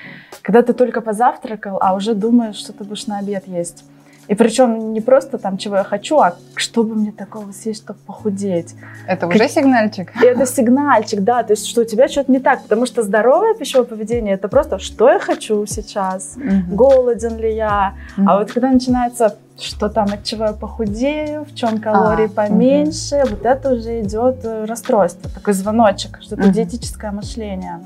Когда 0.43 0.63
ты 0.63 0.73
только 0.73 1.01
позавтракал, 1.01 1.79
а 1.81 1.95
уже 1.95 2.15
думаешь, 2.15 2.57
что 2.57 2.73
ты 2.73 2.85
будешь 2.85 3.07
на 3.07 3.19
обед 3.19 3.47
есть. 3.47 3.85
И 4.29 4.35
причем 4.35 4.93
не 4.93 5.01
просто 5.01 5.39
там, 5.39 5.57
чего 5.57 5.77
я 5.77 5.85
хочу, 5.85 6.19
а 6.19 6.37
что 6.55 6.85
бы 6.85 6.95
мне 6.95 7.13
такого 7.13 7.51
съесть, 7.53 7.83
чтобы 7.83 7.99
похудеть. 8.07 8.75
Это 9.07 9.27
уже 9.27 9.39
как... 9.39 9.51
сигнальчик? 9.51 10.13
Это 10.23 10.45
сигнальчик, 10.45 11.21
да. 11.21 11.43
То 11.43 11.55
есть, 11.55 11.67
что 11.67 11.81
у 11.81 11.85
тебя 11.85 12.09
что-то 12.09 12.31
не 12.31 12.39
так. 12.39 12.63
Потому 12.63 12.85
что 12.85 13.03
здоровое 13.03 13.55
пищевое 13.55 13.87
поведение 13.87 14.35
это 14.35 14.49
просто, 14.49 14.79
что 14.79 15.09
я 15.09 15.19
хочу 15.19 15.65
сейчас, 15.65 16.37
угу. 16.37 16.77
голоден 16.77 17.39
ли 17.39 17.55
я. 17.55 17.95
Угу. 18.19 18.29
А 18.29 18.39
вот 18.39 18.53
когда 18.53 18.71
начинается 18.71 19.39
что 19.61 19.89
там, 19.89 20.09
от 20.13 20.25
чего 20.25 20.45
я 20.45 20.53
похудею, 20.53 21.45
в 21.45 21.55
чем 21.55 21.81
калорий 21.81 22.27
а, 22.27 22.29
поменьше, 22.29 23.17
угу. 23.23 23.31
вот 23.31 23.47
это 23.47 23.75
уже 23.75 24.01
идет 24.03 24.45
э, 24.45 24.65
расстройство, 24.65 25.31
такой 25.31 25.53
звоночек, 25.55 26.21
что 26.23 26.37
это 26.37 26.45
угу. 26.45 26.53
диетическое 26.53 27.11
мышление. 27.11 27.81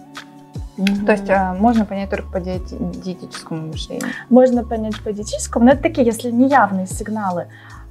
Mm-hmm. 0.78 1.04
То 1.04 1.12
есть 1.12 1.30
а, 1.30 1.54
можно 1.54 1.84
понять 1.84 2.10
только 2.10 2.30
по 2.30 2.40
диете, 2.40 2.76
диетическому 2.78 3.68
мышлению? 3.68 4.08
Можно 4.30 4.64
понять 4.64 4.98
по 5.02 5.12
диетическому, 5.12 5.66
но 5.66 5.72
это 5.72 5.82
такие, 5.82 6.06
если 6.06 6.30
не 6.30 6.48
явные 6.48 6.86
сигналы. 6.86 7.46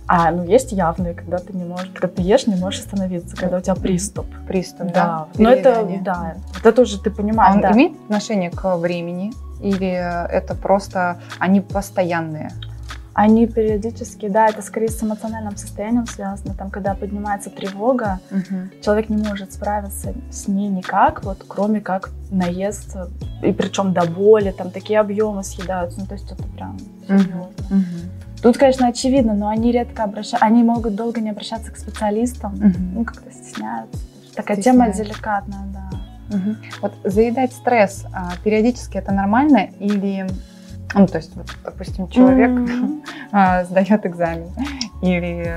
А, 0.07 0.31
ну, 0.31 0.43
есть 0.43 0.71
явные, 0.71 1.13
когда 1.13 1.37
ты 1.37 1.53
не 1.53 1.63
можешь, 1.63 1.89
когда 1.93 2.07
ты 2.07 2.21
ешь, 2.23 2.47
не 2.47 2.55
можешь 2.55 2.81
остановиться, 2.81 3.37
когда 3.37 3.57
у 3.57 3.61
тебя 3.61 3.75
приступ. 3.75 4.25
Приступ, 4.47 4.87
да. 4.87 4.93
да. 4.93 5.27
Но 5.37 5.51
это, 5.51 5.87
да, 6.01 6.35
это 6.59 6.71
тоже 6.71 6.99
ты 6.99 7.11
понимаешь, 7.11 7.53
а 7.53 7.55
он 7.55 7.61
да. 7.61 7.71
имеет 7.71 7.93
отношение 8.03 8.49
к 8.49 8.77
времени? 8.77 9.31
Или 9.61 9.89
это 9.89 10.55
просто 10.55 11.21
они 11.37 11.61
постоянные? 11.61 12.51
Они 13.13 13.45
периодически, 13.45 14.29
да, 14.29 14.47
это 14.47 14.61
скорее 14.61 14.87
с 14.87 15.03
эмоциональным 15.03 15.57
состоянием 15.57 16.07
связано. 16.07 16.53
Там, 16.53 16.69
когда 16.69 16.93
поднимается 16.95 17.49
тревога, 17.49 18.19
угу. 18.31 18.81
человек 18.81 19.09
не 19.09 19.17
может 19.17 19.51
справиться 19.53 20.13
с 20.31 20.47
ней 20.47 20.69
никак, 20.69 21.23
вот 21.23 21.43
кроме 21.47 21.81
как 21.81 22.11
наезд, 22.29 22.95
и 23.43 23.51
причем 23.51 23.93
до 23.93 24.05
боли, 24.05 24.51
там 24.51 24.71
такие 24.71 24.99
объемы 24.99 25.43
съедаются. 25.43 25.99
Ну, 25.99 26.05
то 26.05 26.13
есть 26.13 26.31
это 26.31 26.43
прям 26.43 26.77
серьезно. 27.05 27.41
Угу. 27.69 27.75
Угу. 27.75 28.41
Тут, 28.43 28.57
конечно, 28.57 28.87
очевидно, 28.87 29.33
но 29.33 29.49
они 29.49 29.71
редко 29.71 30.03
обращаются, 30.03 30.45
они 30.45 30.63
могут 30.63 30.95
долго 30.95 31.19
не 31.21 31.29
обращаться 31.29 31.71
к 31.71 31.77
специалистам, 31.77 32.53
угу. 32.53 32.79
ну, 32.93 33.05
как-то 33.05 33.31
стесняются. 33.31 33.99
Такая 34.35 34.57
Стесняют. 34.57 34.95
тема 34.95 35.05
деликатная, 35.05 35.65
да. 35.73 36.37
Угу. 36.37 36.55
Вот 36.81 36.93
заедать 37.03 37.51
стресс 37.51 38.05
а, 38.13 38.31
периодически 38.43 38.97
это 38.97 39.11
нормально 39.11 39.69
или 39.79 40.25
ну, 40.93 41.07
то 41.07 41.17
есть, 41.17 41.35
вот, 41.35 41.47
допустим, 41.63 42.07
человек 42.09 42.49
mm-hmm. 42.49 43.65
сдает 43.65 44.05
экзамен, 44.05 44.49
или 45.01 45.55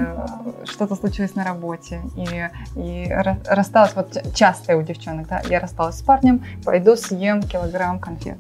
что-то 0.65 0.97
случилось 0.97 1.35
на 1.35 1.45
работе, 1.45 2.01
или 2.17 2.51
и 2.77 3.13
рассталась, 3.47 3.95
вот 3.95 4.17
часто 4.35 4.77
у 4.77 4.83
девчонок, 4.83 5.29
да, 5.29 5.43
я 5.49 5.61
рассталась 5.61 5.99
с 5.99 6.03
парнем, 6.03 6.45
пойду 6.65 6.97
съем 6.97 7.43
килограмм 7.43 7.99
конфет. 7.99 8.39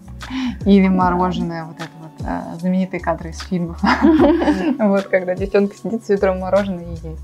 Или 0.64 0.88
мороженое, 0.88 1.64
вот 1.64 1.76
это 1.76 1.88
вот, 2.00 2.26
а, 2.26 2.56
знаменитые 2.58 3.00
кадры 3.00 3.30
из 3.30 3.40
фильмов. 3.40 3.80
Вот, 4.78 5.04
когда 5.04 5.34
девчонка 5.34 5.76
сидит 5.76 6.04
с 6.04 6.08
ведром 6.08 6.40
мороженое 6.40 6.84
и 6.84 6.90
есть. 6.90 7.22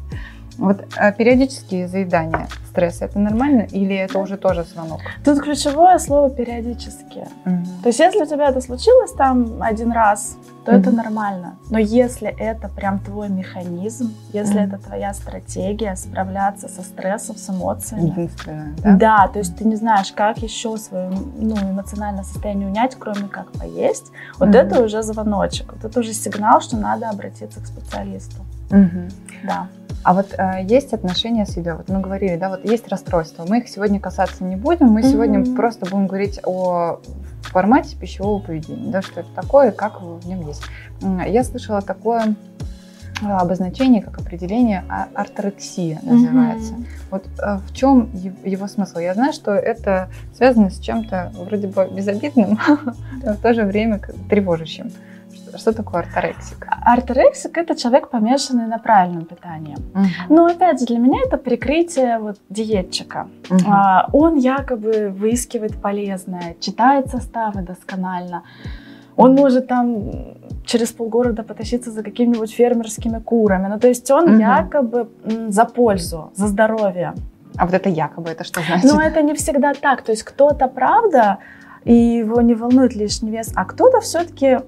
Вот 0.58 0.84
а 0.96 1.12
периодические 1.12 1.88
заедания 1.88 2.48
стресса 2.68 3.06
это 3.06 3.18
нормально 3.18 3.62
или 3.62 3.94
это 3.94 4.18
уже 4.18 4.36
тоже 4.36 4.64
звонок? 4.64 5.00
Тут 5.24 5.40
ключевое 5.40 5.98
слово 5.98 6.30
периодически. 6.30 7.26
Угу. 7.44 7.64
То 7.82 7.88
есть 7.88 7.98
если 7.98 8.22
у 8.22 8.26
тебя 8.26 8.48
это 8.48 8.60
случилось 8.60 9.12
там 9.12 9.62
один 9.62 9.92
раз, 9.92 10.36
то 10.64 10.72
угу. 10.72 10.80
это 10.80 10.90
нормально. 10.90 11.56
Но 11.70 11.78
если 11.78 12.28
это 12.28 12.68
прям 12.68 12.98
твой 12.98 13.28
механизм, 13.28 14.14
если 14.32 14.58
угу. 14.58 14.64
это 14.64 14.78
твоя 14.78 15.14
стратегия 15.14 15.96
справляться 15.96 16.68
со 16.68 16.82
стрессом, 16.82 17.36
с 17.36 17.50
эмоциями. 17.50 18.10
Единственное, 18.10 18.74
да? 18.78 18.96
Да, 18.96 19.28
то 19.28 19.38
есть 19.38 19.56
ты 19.56 19.64
не 19.64 19.76
знаешь, 19.76 20.12
как 20.12 20.38
еще 20.38 20.76
свое 20.76 21.10
ну, 21.38 21.56
эмоциональное 21.56 22.24
состояние 22.24 22.68
унять, 22.68 22.96
кроме 22.98 23.28
как 23.28 23.50
поесть. 23.52 24.12
Вот 24.38 24.50
угу. 24.50 24.58
это 24.58 24.82
уже 24.82 25.02
звоночек. 25.02 25.72
Вот 25.72 25.84
это 25.84 26.00
уже 26.00 26.12
сигнал, 26.12 26.60
что 26.60 26.76
надо 26.76 27.08
обратиться 27.08 27.60
к 27.60 27.66
специалисту. 27.66 28.36
Угу. 28.70 29.08
Да. 29.44 29.66
А 30.02 30.14
вот 30.14 30.34
э, 30.36 30.64
есть 30.64 30.92
отношения 30.92 31.44
с 31.44 31.56
едой. 31.56 31.74
Вот 31.74 31.88
мы 31.88 32.00
говорили, 32.00 32.36
да, 32.36 32.48
вот 32.48 32.64
есть 32.64 32.88
расстройства. 32.88 33.44
Мы 33.46 33.58
их 33.58 33.68
сегодня 33.68 34.00
касаться 34.00 34.44
не 34.44 34.56
будем. 34.56 34.86
Мы 34.86 35.00
mm-hmm. 35.00 35.10
сегодня 35.12 35.56
просто 35.56 35.84
будем 35.86 36.06
говорить 36.06 36.40
о 36.44 37.00
формате 37.42 37.96
пищевого 37.96 38.40
поведения, 38.40 38.90
да, 38.90 39.02
что 39.02 39.20
это 39.20 39.28
такое, 39.34 39.72
как 39.72 40.00
в 40.00 40.26
нем 40.26 40.46
есть. 40.46 40.62
Я 41.26 41.44
слышала 41.44 41.82
такое 41.82 42.34
э, 43.20 43.26
обозначение, 43.26 44.00
как 44.00 44.18
определение 44.18 44.84
а, 44.88 45.08
орторексия 45.14 46.00
называется. 46.02 46.72
Mm-hmm. 46.72 46.86
Вот 47.10 47.26
э, 47.38 47.58
в 47.58 47.74
чем 47.74 48.10
его 48.42 48.68
смысл? 48.68 49.00
Я 49.00 49.12
знаю, 49.12 49.34
что 49.34 49.52
это 49.52 50.08
связано 50.34 50.70
с 50.70 50.78
чем-то 50.78 51.32
вроде 51.34 51.66
бы 51.66 51.86
безобидным, 51.94 52.58
но 53.22 53.34
в 53.34 53.40
то 53.42 53.52
же 53.52 53.64
время 53.64 54.00
тревожащим. 54.30 54.92
Что 55.58 55.72
такое 55.72 56.02
орторексик? 56.02 56.66
Орторексик– 56.86 57.58
это 57.58 57.74
человек, 57.76 58.08
помешанный 58.08 58.66
на 58.66 58.78
правильном 58.78 59.24
питании. 59.24 59.76
Угу. 59.94 60.34
Но, 60.34 60.46
опять 60.46 60.80
же, 60.80 60.86
для 60.86 60.98
меня 60.98 61.20
это 61.26 61.36
прикрытие 61.36 62.18
вот, 62.18 62.36
диетчика. 62.48 63.28
Угу. 63.50 63.60
А, 63.66 64.08
он 64.12 64.36
якобы 64.36 65.08
выискивает 65.08 65.76
полезное, 65.80 66.56
читает 66.60 67.08
составы 67.08 67.62
досконально. 67.62 68.42
Он 69.16 69.34
может 69.34 69.66
там 69.66 70.10
через 70.64 70.92
полгорода 70.92 71.42
потащиться 71.42 71.90
за 71.90 72.02
какими-нибудь 72.02 72.52
фермерскими 72.52 73.18
курами. 73.18 73.68
Ну, 73.68 73.78
то 73.78 73.88
есть 73.88 74.10
он 74.10 74.24
угу. 74.24 74.40
якобы 74.40 75.08
за 75.48 75.64
пользу, 75.64 76.30
за 76.34 76.46
здоровье. 76.46 77.14
А 77.56 77.66
вот 77.66 77.74
это 77.74 77.88
якобы, 77.88 78.30
это 78.30 78.44
что 78.44 78.62
значит? 78.62 78.90
Ну, 78.90 79.00
это 79.00 79.22
не 79.22 79.34
всегда 79.34 79.74
так. 79.74 80.02
То 80.02 80.12
есть 80.12 80.22
кто-то, 80.22 80.68
правда, 80.68 81.38
и 81.84 81.94
его 81.94 82.40
не 82.40 82.54
волнует 82.54 82.94
лишний 82.94 83.30
вес, 83.30 83.52
а 83.54 83.64
кто-то 83.64 84.00
все-таки 84.00 84.58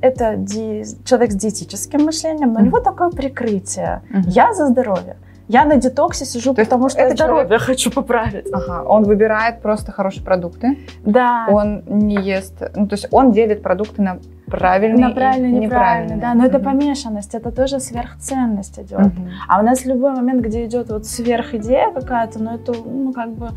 это 0.00 0.36
ди, 0.36 0.84
человек 1.04 1.32
с 1.32 1.34
диетическим 1.34 2.04
мышлением, 2.04 2.52
но 2.52 2.60
mm-hmm. 2.60 2.62
у 2.62 2.66
него 2.66 2.80
такое 2.80 3.10
прикрытие. 3.10 4.02
Mm-hmm. 4.10 4.22
Я 4.28 4.54
за 4.54 4.66
здоровье. 4.66 5.16
Я 5.46 5.66
на 5.66 5.76
детоксе 5.76 6.24
сижу, 6.24 6.54
то 6.54 6.62
потому 6.62 6.88
что 6.88 7.00
это 7.00 7.14
здоровье 7.14 7.44
человек... 7.44 7.62
хочу 7.62 7.90
поправить. 7.90 8.46
Ага, 8.50 8.82
он 8.88 9.04
выбирает 9.04 9.60
просто 9.60 9.92
хорошие 9.92 10.24
продукты. 10.24 10.78
Да. 11.04 11.46
Он 11.50 11.82
не 11.86 12.16
ест, 12.16 12.54
ну 12.74 12.86
то 12.86 12.94
есть 12.94 13.08
он 13.10 13.30
делит 13.30 13.62
продукты 13.62 14.00
на 14.00 14.18
правильные, 14.46 15.08
на 15.08 15.14
правильные 15.14 15.50
и 15.50 15.64
неправильные. 15.66 16.18
Да, 16.18 16.34
но 16.34 16.40
угу. 16.40 16.48
это 16.48 16.58
помешанность, 16.58 17.34
это 17.34 17.50
тоже 17.50 17.80
сверхценность 17.80 18.78
идет. 18.78 19.06
Угу. 19.06 19.28
А 19.48 19.60
у 19.60 19.62
нас 19.62 19.80
в 19.80 19.86
любой 19.86 20.12
момент, 20.12 20.42
где 20.42 20.64
идет 20.64 20.90
вот 20.90 21.06
сверхидея 21.06 21.90
какая-то, 21.92 22.42
ну 22.42 22.54
это 22.54 22.72
ну 22.72 23.12
как 23.12 23.30
бы 23.30 23.50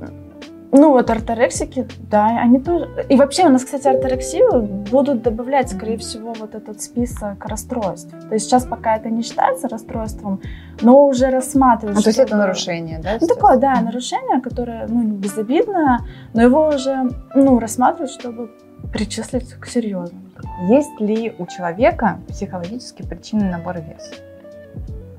ну, 0.73 0.93
вот 0.93 1.11
орторексики, 1.11 1.87
да, 2.11 2.27
они 2.27 2.61
тоже. 2.61 2.89
И 3.09 3.17
вообще 3.17 3.47
у 3.47 3.49
нас, 3.49 3.65
кстати, 3.65 3.89
орторексию 3.89 4.63
будут 4.63 5.23
добавлять, 5.23 5.71
скорее 5.71 5.99
всего, 5.99 6.33
вот 6.39 6.55
этот 6.55 6.81
список 6.81 7.45
расстройств. 7.45 8.11
То 8.29 8.35
есть 8.35 8.47
сейчас 8.47 8.67
пока 8.67 8.97
это 8.97 9.11
не 9.11 9.23
считается 9.23 9.69
расстройством, 9.69 10.41
но 10.81 11.07
уже 11.07 11.31
рассматривают. 11.31 11.99
А, 11.99 12.03
то 12.03 12.09
есть 12.09 12.21
это 12.21 12.37
нарушение, 12.37 13.01
да? 13.01 13.19
Ну, 13.21 13.27
такое, 13.27 13.57
да, 13.57 13.81
нарушение, 13.81 14.41
которое, 14.41 14.87
ну, 14.87 15.03
безобидное, 15.03 16.01
но 16.35 16.43
его 16.43 16.69
уже, 16.69 17.11
ну, 17.35 17.59
рассматривают, 17.59 18.13
чтобы 18.13 18.51
причислить 18.93 19.53
к 19.55 19.67
серьезному. 19.67 20.23
Есть 20.69 21.01
ли 21.01 21.35
у 21.39 21.47
человека 21.47 22.21
психологические 22.29 23.09
причины 23.09 23.51
набора 23.51 23.79
веса? 23.79 24.15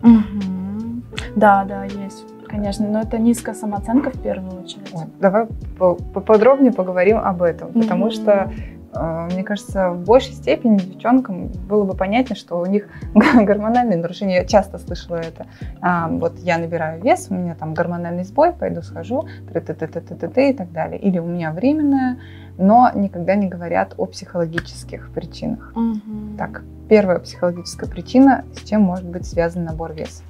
Угу. 0.01 1.01
Да, 1.35 1.65
да, 1.65 1.83
есть 1.83 2.25
конечно, 2.51 2.87
но 2.87 3.01
это 3.01 3.17
низкая 3.17 3.55
самооценка 3.55 4.11
в 4.11 4.21
первую 4.21 4.63
очередь. 4.63 4.91
Вот, 4.91 5.07
давай 5.19 5.47
поподробнее 5.77 6.73
поговорим 6.73 7.17
об 7.17 7.41
этом, 7.41 7.71
потому 7.71 8.07
mm-hmm. 8.07 8.11
что 8.11 8.51
э, 8.93 9.29
мне 9.33 9.43
кажется, 9.43 9.91
в 9.91 10.03
большей 10.03 10.33
степени 10.33 10.77
девчонкам 10.77 11.47
было 11.47 11.85
бы 11.85 11.95
понятно, 11.95 12.35
что 12.35 12.59
у 12.59 12.65
них 12.65 12.89
гормональные 13.13 13.97
нарушения. 13.97 14.35
Я 14.35 14.45
часто 14.45 14.77
слышала 14.77 15.15
это. 15.15 15.47
А, 15.81 16.09
вот 16.09 16.37
я 16.39 16.57
набираю 16.57 17.01
вес, 17.01 17.27
у 17.29 17.33
меня 17.33 17.55
там 17.55 17.73
гормональный 17.73 18.25
сбой, 18.25 18.51
пойду 18.51 18.81
схожу, 18.81 19.27
т 19.51 19.61
т 19.61 19.73
т 19.73 19.87
т 19.87 20.01
т 20.01 20.15
т 20.15 20.27
т 20.27 20.49
и 20.49 20.53
так 20.53 20.71
далее. 20.71 20.99
Или 20.99 21.19
у 21.19 21.25
меня 21.25 21.51
временная, 21.51 22.19
но 22.57 22.91
никогда 22.93 23.35
не 23.35 23.47
говорят 23.47 23.95
о 23.97 24.05
психологических 24.05 25.09
причинах. 25.13 25.71
Мгм. 25.73 26.35
Так, 26.37 26.63
первая 26.89 27.19
психологическая 27.19 27.89
причина, 27.89 28.43
с 28.53 28.67
чем 28.67 28.81
может 28.81 29.05
быть 29.05 29.25
связан 29.25 29.63
набор 29.63 29.93
веса. 29.93 30.23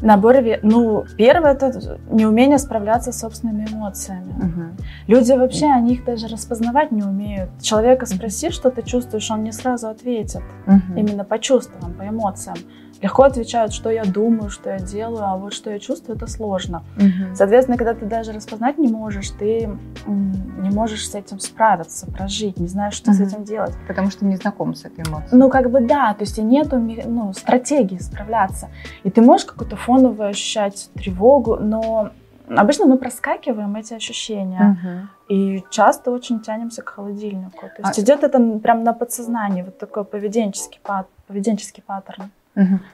Набор 0.00 0.36
Ну, 0.62 1.04
первое 1.16 1.52
это 1.52 1.98
неумение 2.10 2.58
справляться 2.58 3.12
с 3.12 3.18
собственными 3.20 3.66
эмоциями. 3.70 4.32
Мгм. 4.32 4.76
Люди 5.06 5.32
вообще, 5.32 5.66
они 5.66 5.94
их 5.94 6.04
даже 6.04 6.28
распознавать 6.28 6.92
не 6.92 7.02
умеют. 7.02 7.50
Человека 7.60 8.06
спроси, 8.06 8.50
что 8.50 8.70
ты 8.70 8.82
чувствуешь, 8.82 9.30
он 9.30 9.42
не 9.42 9.52
сразу 9.52 9.88
ответит. 9.88 10.42
Мгм. 10.66 10.96
Именно 10.96 11.24
по 11.24 11.38
чувствам, 11.38 11.94
по 11.94 12.06
эмоциям. 12.06 12.56
Легко 13.00 13.22
отвечают, 13.22 13.72
что 13.72 13.90
я 13.90 14.04
думаю, 14.04 14.50
что 14.50 14.70
я 14.70 14.78
делаю, 14.80 15.24
а 15.24 15.36
вот 15.36 15.52
что 15.54 15.70
я 15.70 15.78
чувствую, 15.78 16.16
это 16.16 16.26
сложно. 16.26 16.82
Мгм. 16.96 17.34
Соответственно, 17.34 17.78
когда 17.78 17.94
ты 17.94 18.06
даже 18.06 18.32
распознать 18.32 18.76
не 18.78 18.88
можешь, 18.88 19.30
ты 19.30 19.70
не 20.06 20.70
можешь 20.70 21.08
с 21.08 21.14
этим 21.14 21.38
справиться, 21.38 22.10
прожить, 22.10 22.58
не 22.58 22.66
знаешь, 22.66 22.94
что 22.94 23.12
с 23.12 23.18
Мгм. 23.20 23.28
этим 23.28 23.44
делать. 23.44 23.74
Потому 23.86 24.10
что 24.10 24.24
не 24.24 24.36
знаком 24.36 24.74
с 24.74 24.84
этой 24.84 25.04
эмоцией. 25.04 25.38
Ну, 25.38 25.48
как 25.48 25.70
бы 25.70 25.80
да, 25.80 26.12
то 26.14 26.22
есть 26.24 26.38
и 26.38 26.42
нету 26.42 26.78
ну, 26.78 27.32
стратегии 27.32 27.98
справляться. 27.98 28.68
И 29.04 29.10
ты 29.10 29.22
можешь 29.22 29.46
какую-то 29.46 29.76
фоновую 29.76 30.28
ощущать 30.30 30.90
тревогу, 30.94 31.56
но 31.56 32.10
обычно 32.48 32.86
мы 32.86 32.98
проскакиваем 32.98 33.76
эти 33.76 33.94
ощущения. 33.94 34.76
Мгм. 34.82 35.10
И 35.28 35.62
часто 35.70 36.10
очень 36.10 36.40
тянемся 36.40 36.82
к 36.82 36.88
холодильнику. 36.88 37.66
То 37.76 37.82
есть 37.86 37.98
А- 37.98 38.02
идет 38.02 38.24
это 38.24 38.40
прям 38.58 38.82
на 38.82 38.92
подсознании, 38.92 39.62
вот 39.62 39.78
такой 39.78 40.04
поведенческий, 40.04 40.80
поведенческий 41.26 41.82
паттерн. 41.86 42.30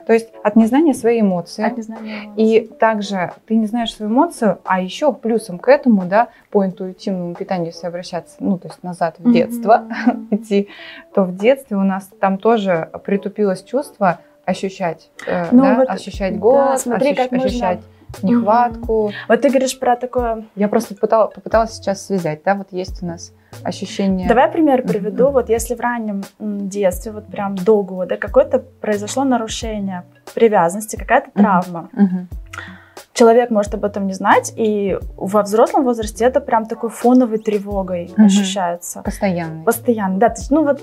То 0.06 0.12
есть 0.12 0.28
от 0.42 0.56
незнания 0.56 0.94
своей 0.94 1.20
эмоции. 1.22 1.64
От 1.64 1.76
незнания 1.76 2.24
эмоций. 2.26 2.44
И 2.44 2.66
также 2.66 3.32
ты 3.46 3.56
не 3.56 3.66
знаешь 3.66 3.94
свою 3.94 4.10
эмоцию, 4.12 4.58
а 4.64 4.80
еще 4.80 5.12
плюсом 5.12 5.58
к 5.58 5.68
этому, 5.68 6.04
да, 6.04 6.28
по 6.50 6.64
интуитивному 6.64 7.34
питанию, 7.34 7.66
если 7.68 7.86
обращаться, 7.86 8.36
ну, 8.40 8.58
то 8.58 8.68
есть 8.68 8.82
назад 8.82 9.16
в 9.18 9.32
детство 9.32 9.84
идти, 10.30 10.68
то 11.14 11.24
в 11.24 11.36
детстве 11.36 11.76
у 11.76 11.82
нас 11.82 12.10
там 12.20 12.38
тоже 12.38 12.90
притупилось 13.04 13.62
чувство 13.62 14.18
ощущать, 14.44 15.10
э, 15.26 15.46
Ну, 15.52 15.62
да, 15.62 15.74
вот, 15.76 15.88
ощущать 15.88 16.34
да, 16.34 16.38
голод, 16.40 16.78
смотри, 16.80 17.12
ощущ- 17.12 17.16
как 17.16 17.32
можно- 17.32 17.48
нехватку. 18.22 19.12
Вот 19.28 19.40
ты 19.40 19.48
говоришь 19.48 19.78
про 19.78 19.96
такое... 19.96 20.44
Я 20.56 20.68
просто 20.68 20.94
пытала- 20.94 21.28
попыталась 21.28 21.72
сейчас 21.72 22.06
связать, 22.06 22.42
да, 22.44 22.54
вот 22.54 22.68
есть 22.70 23.02
у 23.02 23.06
нас 23.06 23.32
ощущение. 23.62 24.28
Давай 24.28 24.50
пример 24.50 24.82
приведу. 24.82 25.24
Мгм. 25.24 25.32
Вот 25.34 25.48
если 25.48 25.74
в 25.74 25.80
раннем 25.80 26.22
детстве, 26.38 27.12
вот 27.12 27.26
прям 27.26 27.54
до 27.54 27.82
года, 27.82 28.16
какое-то 28.16 28.58
произошло 28.58 29.24
нарушение 29.24 30.04
привязанности, 30.34 30.96
какая-то 30.96 31.30
Мгм. 31.34 31.42
травма. 31.42 31.88
Мгм. 31.92 32.28
Человек 33.14 33.50
может 33.50 33.72
об 33.74 33.84
этом 33.84 34.08
не 34.08 34.12
знать, 34.12 34.52
и 34.56 34.98
во 35.16 35.42
взрослом 35.42 35.84
возрасте 35.84 36.24
это 36.24 36.40
прям 36.40 36.66
такой 36.66 36.90
фоновой 36.90 37.38
тревогой 37.38 38.10
Мгм. 38.16 38.26
ощущается. 38.26 39.02
Постоянный. 39.02 39.62
Постоянно, 39.64 40.18
да, 40.18 40.28
то 40.30 40.40
есть, 40.40 40.50
ну 40.50 40.64
вот 40.64 40.82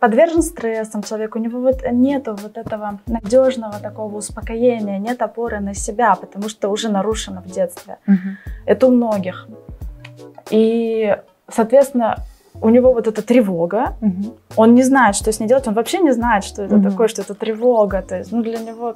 подвержен 0.00 0.40
стрессам 0.42 1.02
человек, 1.02 1.36
у 1.36 1.38
него 1.38 1.60
вот 1.60 1.82
нету 1.92 2.34
вот 2.42 2.56
этого 2.56 2.98
надежного 3.06 3.74
такого 3.82 4.16
успокоения, 4.16 4.98
нет 4.98 5.20
опоры 5.20 5.60
на 5.60 5.74
себя, 5.74 6.14
потому 6.14 6.48
что 6.48 6.70
уже 6.70 6.88
нарушено 6.88 7.42
в 7.42 7.50
детстве. 7.50 7.98
Мгм. 8.06 8.38
Это 8.64 8.86
у 8.86 8.90
многих. 8.90 9.46
И, 10.50 11.14
соответственно, 11.48 12.16
у 12.62 12.70
него 12.70 12.94
вот 12.94 13.06
эта 13.06 13.20
тревога, 13.20 13.96
Мгм. 14.00 14.32
он 14.56 14.74
не 14.74 14.82
знает, 14.82 15.14
что 15.14 15.30
с 15.30 15.40
ней 15.40 15.46
делать, 15.46 15.68
он 15.68 15.74
вообще 15.74 15.98
не 15.98 16.12
знает, 16.12 16.42
что 16.44 16.62
это 16.62 16.76
Мгм. 16.76 16.90
такое, 16.90 17.08
что 17.08 17.20
это 17.20 17.34
тревога. 17.34 18.00
То 18.00 18.16
есть, 18.16 18.32
ну, 18.32 18.42
для 18.42 18.58
него, 18.58 18.94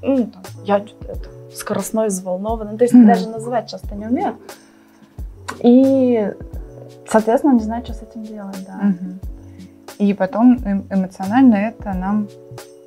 ну, 0.00 0.30
я 0.64 0.76
это, 0.78 1.28
скоростной, 1.54 2.08
взволнованный. 2.08 2.76
То 2.78 2.84
есть, 2.84 2.94
Мгм. 2.94 3.06
даже 3.06 3.28
называть 3.28 3.68
часто 3.68 3.94
не 3.94 4.06
умеет. 4.06 4.34
И, 5.60 6.32
соответственно, 7.08 7.54
не 7.54 7.60
знает, 7.64 7.84
что 7.84 7.94
с 7.94 8.02
этим 8.02 8.22
делать, 8.24 8.64
да. 8.66 8.74
Мгм. 8.82 9.18
И 9.98 10.14
потом 10.14 10.56
эм- 10.64 10.86
эмоционально 10.90 11.54
это 11.56 11.92
нам 11.92 12.28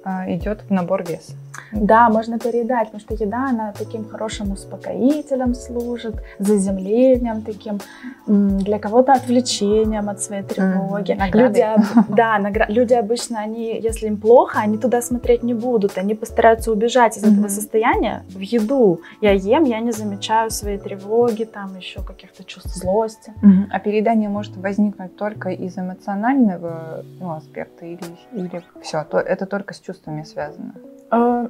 а, 0.06 0.30
идет 0.34 0.62
в 0.68 0.72
набор 0.72 1.04
веса. 1.04 1.34
Да, 1.72 2.10
можно 2.10 2.40
передать, 2.40 2.92
потому 2.92 3.00
что 3.02 3.14
еда, 3.14 3.50
она 3.50 3.74
таким 3.78 4.08
хорошим 4.08 4.52
успокоителем 4.52 5.54
служит, 5.56 6.16
заземлением 6.40 7.42
таким, 7.42 7.80
для 8.28 8.80
кого-то 8.80 9.14
отвлечением 9.14 10.10
от 10.10 10.22
своей 10.22 10.44
тревоги. 10.44 11.12
наградой. 11.14 11.48
Люди, 11.48 11.60
об- 12.00 12.16
да, 12.16 12.40
награ- 12.40 12.66
люди 12.72 12.94
обычно, 12.94 13.40
они, 13.40 13.80
если 13.80 14.08
им 14.08 14.18
плохо, 14.18 14.60
они 14.60 14.78
туда 14.78 15.02
смотреть 15.02 15.44
не 15.44 15.54
будут, 15.54 15.98
они 15.98 16.16
постараются 16.16 16.72
убежать 16.72 17.18
из 17.18 17.24
этого 17.24 17.34
Мгм. 17.34 17.50
состояния 17.50 18.24
в 18.30 18.40
еду. 18.40 19.02
Я 19.22 19.32
ем, 19.32 19.64
я 19.64 19.80
не 19.80 19.92
замечаю 19.92 20.50
своей 20.52 20.78
тревоги, 20.78 21.44
там 21.44 21.76
еще 21.78 22.02
каких-то 22.02 22.44
чувств 22.44 22.76
злости. 22.76 23.34
А 23.72 23.80
переедание 23.80 24.30
может 24.30 24.56
возникнуть 24.58 25.16
только 25.18 25.50
из 25.50 25.78
эмоционального 25.78 27.04
ну, 27.20 27.32
аспекта 27.34 27.86
или, 27.86 28.00
или 28.32 28.62
все, 28.82 29.04
то, 29.04 29.18
это 29.20 29.46
только 29.46 29.74
с 29.74 29.80
чувствами 29.80 30.24
связано. 30.24 30.74
Э, 31.12 31.48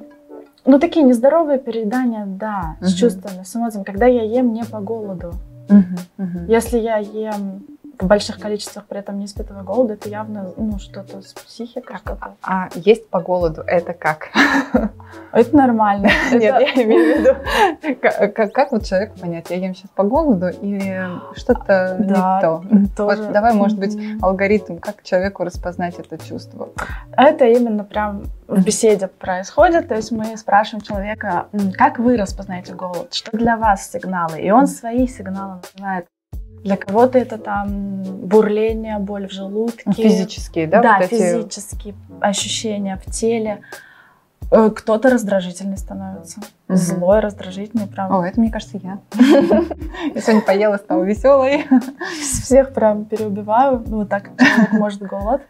Ну, 0.66 0.78
такие 0.78 1.04
нездоровые 1.04 1.58
переедания, 1.58 2.24
да, 2.26 2.76
с 2.80 2.92
Мгм. 2.92 2.96
чувствами, 2.96 3.44
с 3.44 3.54
эмоциями, 3.54 3.84
когда 3.84 4.06
я 4.06 4.22
ем 4.22 4.54
не 4.54 4.64
по 4.64 4.80
голоду. 4.80 5.32
Мгм. 5.68 6.46
Если 6.48 6.78
я 6.78 6.96
ем 6.96 7.62
в 7.98 8.06
больших 8.06 8.38
количествах, 8.38 8.86
при 8.86 8.98
этом 8.98 9.18
не 9.18 9.26
испытывая 9.26 9.62
голода, 9.62 9.94
это 9.94 10.08
явно 10.08 10.52
ну, 10.56 10.78
что-то 10.78 11.22
с 11.22 11.32
психикой, 11.32 11.96
что-то. 11.96 12.36
А 12.42 12.68
есть 12.74 13.08
по 13.08 13.20
голоду 13.20 13.62
это 13.66 13.92
как? 13.92 14.30
Это 15.32 15.56
нормально. 15.56 16.08
Нет, 16.32 16.42
я 16.42 16.82
имею 16.82 17.16
в 17.16 17.20
виду, 17.20 18.50
как, 18.52 18.72
вот 18.72 18.84
человеку 18.84 19.18
понять, 19.18 19.50
я 19.50 19.56
ем 19.56 19.74
сейчас 19.74 19.90
по 19.90 20.04
голоду 20.04 20.48
или 20.48 21.08
что-то 21.34 21.96
не 21.98 22.88
то? 22.88 23.32
давай, 23.32 23.54
может 23.54 23.78
быть, 23.78 23.96
алгоритм, 24.22 24.78
как 24.78 25.02
человеку 25.02 25.44
распознать 25.44 25.98
это 25.98 26.18
чувство. 26.18 26.70
Это 27.16 27.46
именно 27.46 27.84
прям 27.84 28.24
в 28.48 28.64
беседе 28.64 29.08
происходит. 29.08 29.88
То 29.88 29.94
есть 29.94 30.12
мы 30.12 30.36
спрашиваем 30.36 30.82
человека, 30.82 31.46
«М, 31.52 31.72
как 31.72 31.98
вы 31.98 32.16
распознаете 32.16 32.74
голод? 32.74 33.12
Что 33.12 33.36
для 33.36 33.56
вас 33.56 33.90
сигналы? 33.90 34.40
И 34.40 34.50
он 34.50 34.66
свои 34.66 35.06
сигналы 35.06 35.60
называет. 35.74 36.06
Для 36.64 36.76
кого-то 36.78 37.18
это 37.18 37.36
там 37.36 38.02
бурление, 38.02 38.98
боль 38.98 39.28
в 39.28 39.32
желудке. 39.32 39.92
Физические, 39.92 40.66
да? 40.66 40.80
Да, 40.82 40.98
вот 40.98 41.12
эти- 41.12 41.36
физические 41.36 41.94
ощущения 42.20 42.98
в 43.06 43.10
теле. 43.12 43.60
Э, 44.50 44.70
Кто-то 44.70 45.10
раздражительный 45.10 45.76
становится. 45.76 46.40
Мгм. 46.68 46.76
Злой, 46.78 47.20
раздражительный, 47.20 47.86
прям. 47.86 48.10
О, 48.12 48.24
это, 48.26 48.40
мне 48.40 48.50
кажется, 48.50 48.78
я. 48.82 48.98
Я 50.14 50.20
сегодня 50.22 50.40
поела, 50.40 50.76
стала 50.78 51.02
веселой. 51.04 51.66
Всех 52.20 52.72
прям 52.72 53.04
переубиваю. 53.04 53.82
Ну, 53.86 53.98
Вот 53.98 54.08
так 54.08 54.30
может 54.72 55.02
голод 55.02 55.42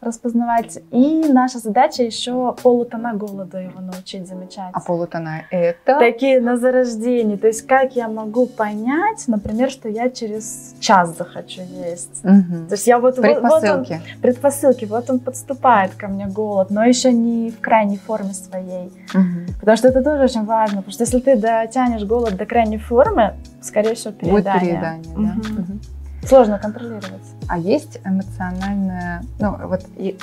распознавать. 0.00 0.78
И 0.90 1.24
наша 1.28 1.58
задача 1.58 2.02
еще 2.02 2.54
полутона 2.62 3.14
голода 3.14 3.58
его 3.58 3.80
научить 3.80 4.26
замечать. 4.28 4.70
А 4.72 4.80
полутона 4.80 5.42
это... 5.50 5.98
Такие 5.98 6.40
на 6.40 6.56
зарождении. 6.56 7.36
То 7.36 7.46
есть 7.46 7.66
как 7.66 7.96
я 7.96 8.08
могу 8.08 8.46
понять, 8.46 9.24
например, 9.26 9.70
что 9.70 9.88
я 9.88 10.10
через 10.10 10.74
час 10.80 11.16
захочу 11.16 11.62
есть. 11.62 12.24
Мгм. 12.24 12.66
То 12.68 12.74
есть 12.74 12.86
я 12.86 12.98
вот, 12.98 13.18
вот, 13.18 13.26
вот 13.26 13.36
он, 13.36 13.40
Предпосылки. 13.40 14.00
предпосылки, 14.22 14.84
вот 14.84 15.10
он 15.10 15.18
подступает 15.18 15.94
ко 15.94 16.08
мне 16.08 16.26
голод, 16.26 16.70
но 16.70 16.84
еще 16.84 17.12
не 17.12 17.50
в 17.50 17.60
крайней 17.60 17.98
форме 17.98 18.32
своей. 18.34 18.92
Мгм. 19.14 19.46
Потому 19.60 19.76
что 19.76 19.88
это 19.88 20.02
тоже 20.02 20.24
очень 20.24 20.44
важно, 20.44 20.78
потому 20.78 20.92
что 20.92 21.04
если 21.04 21.20
ты 21.20 21.36
дотянешь 21.36 22.04
голод 22.04 22.36
до 22.36 22.46
крайней 22.46 22.78
формы, 22.78 23.34
скорее 23.60 23.94
всего, 23.94 24.12
Будет 24.12 24.44
переедание. 24.44 24.60
переедание, 24.60 25.14
да. 25.14 25.20
Мгм. 25.20 25.62
Мгм. 25.62 25.80
Сложно 26.26 26.58
контролировать. 26.58 27.04
А 27.48 27.58
есть 27.58 28.00
эмоциональное, 28.04 29.22
ну 29.38 29.56
вот 29.68 29.82
и- 29.96 30.18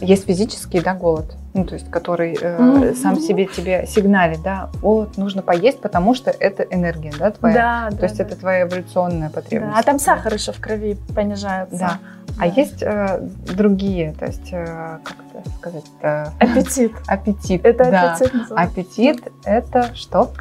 есть 0.00 0.26
физический, 0.26 0.80
да, 0.80 0.94
голод, 0.94 1.34
ну 1.54 1.64
то 1.64 1.74
есть 1.74 1.88
который 1.90 2.36
э, 2.40 2.58
Мгм. 2.60 2.94
сам 2.96 3.18
себе 3.20 3.46
тебе 3.46 3.86
сигналит, 3.86 4.42
да, 4.42 4.68
вот 4.82 5.16
нужно 5.16 5.40
поесть, 5.42 5.80
потому 5.80 6.14
что 6.14 6.30
это 6.30 6.64
энергия, 6.64 7.12
да, 7.18 7.30
твоя. 7.30 7.88
Да, 7.90 7.96
То 7.96 8.04
есть 8.04 8.20
это 8.20 8.36
твоя 8.36 8.62
эволюционная 8.64 9.30
потребность. 9.30 9.78
А 9.78 9.82
там 9.82 9.98
сахар 9.98 10.34
еще 10.34 10.52
в 10.52 10.60
крови 10.60 10.96
понижается. 11.14 11.76
Да. 11.78 11.98
А 12.36 12.40
Да. 12.40 12.44
есть 12.46 12.82
э, 12.82 13.20
другие, 13.56 14.12
то 14.18 14.26
есть 14.26 14.48
э, 14.52 14.98
как 15.04 15.16
это 15.32 15.50
сказать, 15.58 15.84
э, 16.02 16.26
аппетит. 16.40 16.92
аппетит. 17.06 17.64
Это 17.64 17.90
да. 17.90 18.12
аппетит 18.14 18.34
называется. 18.34 18.72
Аппетит 18.80 19.22
это 19.44 19.94
что? 19.94 20.32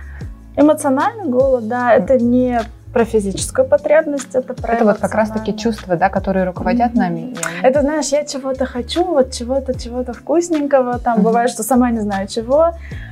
Эмоциональный 0.55 1.29
голод, 1.29 1.67
да, 1.67 1.93
это 1.93 2.17
не 2.19 2.59
про 2.93 3.05
физическую 3.05 3.67
потребность, 3.67 4.35
это 4.35 4.53
про 4.53 4.73
Это 4.73 4.85
вот 4.85 4.99
как 4.99 5.15
раз 5.15 5.29
таки 5.29 5.51
эмоциональное. 5.51 5.57
чувства, 5.63 5.95
да, 5.95 6.09
которые 6.09 6.45
руководят 6.45 6.91
Мгм. 6.93 6.99
нами. 6.99 7.35
Это, 7.63 7.81
знаешь, 7.81 8.09
я 8.09 8.23
чего-то 8.23 8.65
хочу, 8.65 9.03
вот 9.03 9.31
чего-то, 9.31 9.77
чего-то 9.77 10.13
вкусненького, 10.13 10.99
там 10.99 11.15
Мгм. 11.15 11.23
бывает, 11.23 11.49
что 11.49 11.63
сама 11.63 11.89
не 11.89 12.01
знаю 12.01 12.27
чего. 12.27 12.69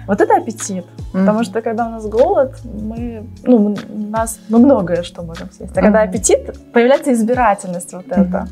Вот 0.08 0.22
это 0.22 0.36
аппетит. 0.38 0.86
Мгм. 1.14 1.26
Потому 1.26 1.44
что 1.44 1.62
когда 1.62 1.88
у 1.88 1.90
нас 1.90 2.06
голод, 2.08 2.54
мы, 2.64 3.26
ну, 3.44 3.76
у 3.90 3.98
нас 4.12 4.40
мы 4.50 4.60
многое 4.60 5.02
что 5.04 5.24
можем 5.24 5.50
съесть. 5.52 5.72
А 5.76 5.82
когда 5.82 6.02
Мгм. 6.02 6.10
аппетит, 6.10 6.72
появляется 6.74 7.12
избирательность 7.14 7.94
вот 7.94 8.06
Мгм. 8.08 8.22
это. 8.22 8.48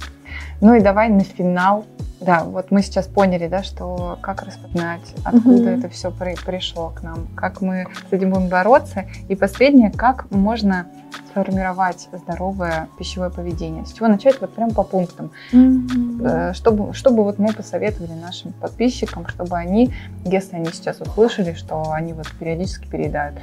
Ну 0.61 0.73
и 0.73 0.81
давай 0.81 1.09
на 1.09 1.23
финал 1.23 1.85
да, 2.21 2.43
вот 2.43 2.69
мы 2.69 2.81
сейчас 2.81 3.07
поняли, 3.07 3.47
да, 3.47 3.63
что 3.63 4.17
как 4.21 4.43
распознать, 4.43 5.13
откуда 5.23 5.69
mm-hmm. 5.69 5.79
это 5.79 5.89
все 5.89 6.11
при, 6.11 6.35
пришло 6.35 6.89
к 6.89 7.01
нам, 7.01 7.27
как 7.35 7.61
мы 7.61 7.87
с 8.09 8.13
этим 8.13 8.31
будем 8.31 8.49
бороться. 8.49 9.05
И 9.29 9.35
последнее, 9.35 9.89
как 9.89 10.29
можно 10.29 10.87
сформировать 11.29 12.09
здоровое 12.11 12.89
пищевое 12.97 13.29
поведение. 13.29 13.85
С 13.85 13.93
чего 13.93 14.07
начать? 14.07 14.41
Вот 14.41 14.53
прям 14.53 14.71
по 14.71 14.83
пунктам. 14.83 15.31
Mm-hmm. 15.53 16.53
Чтобы, 16.53 16.93
чтобы 16.93 17.23
вот 17.23 17.39
мы 17.39 17.53
посоветовали 17.53 18.11
нашим 18.19 18.51
подписчикам, 18.51 19.25
чтобы 19.27 19.55
они, 19.55 19.93
если 20.25 20.57
они 20.57 20.65
сейчас 20.73 20.99
услышали, 20.99 21.53
что 21.53 21.91
они 21.91 22.11
вот 22.11 22.27
периодически 22.37 22.87
переедают. 22.87 23.39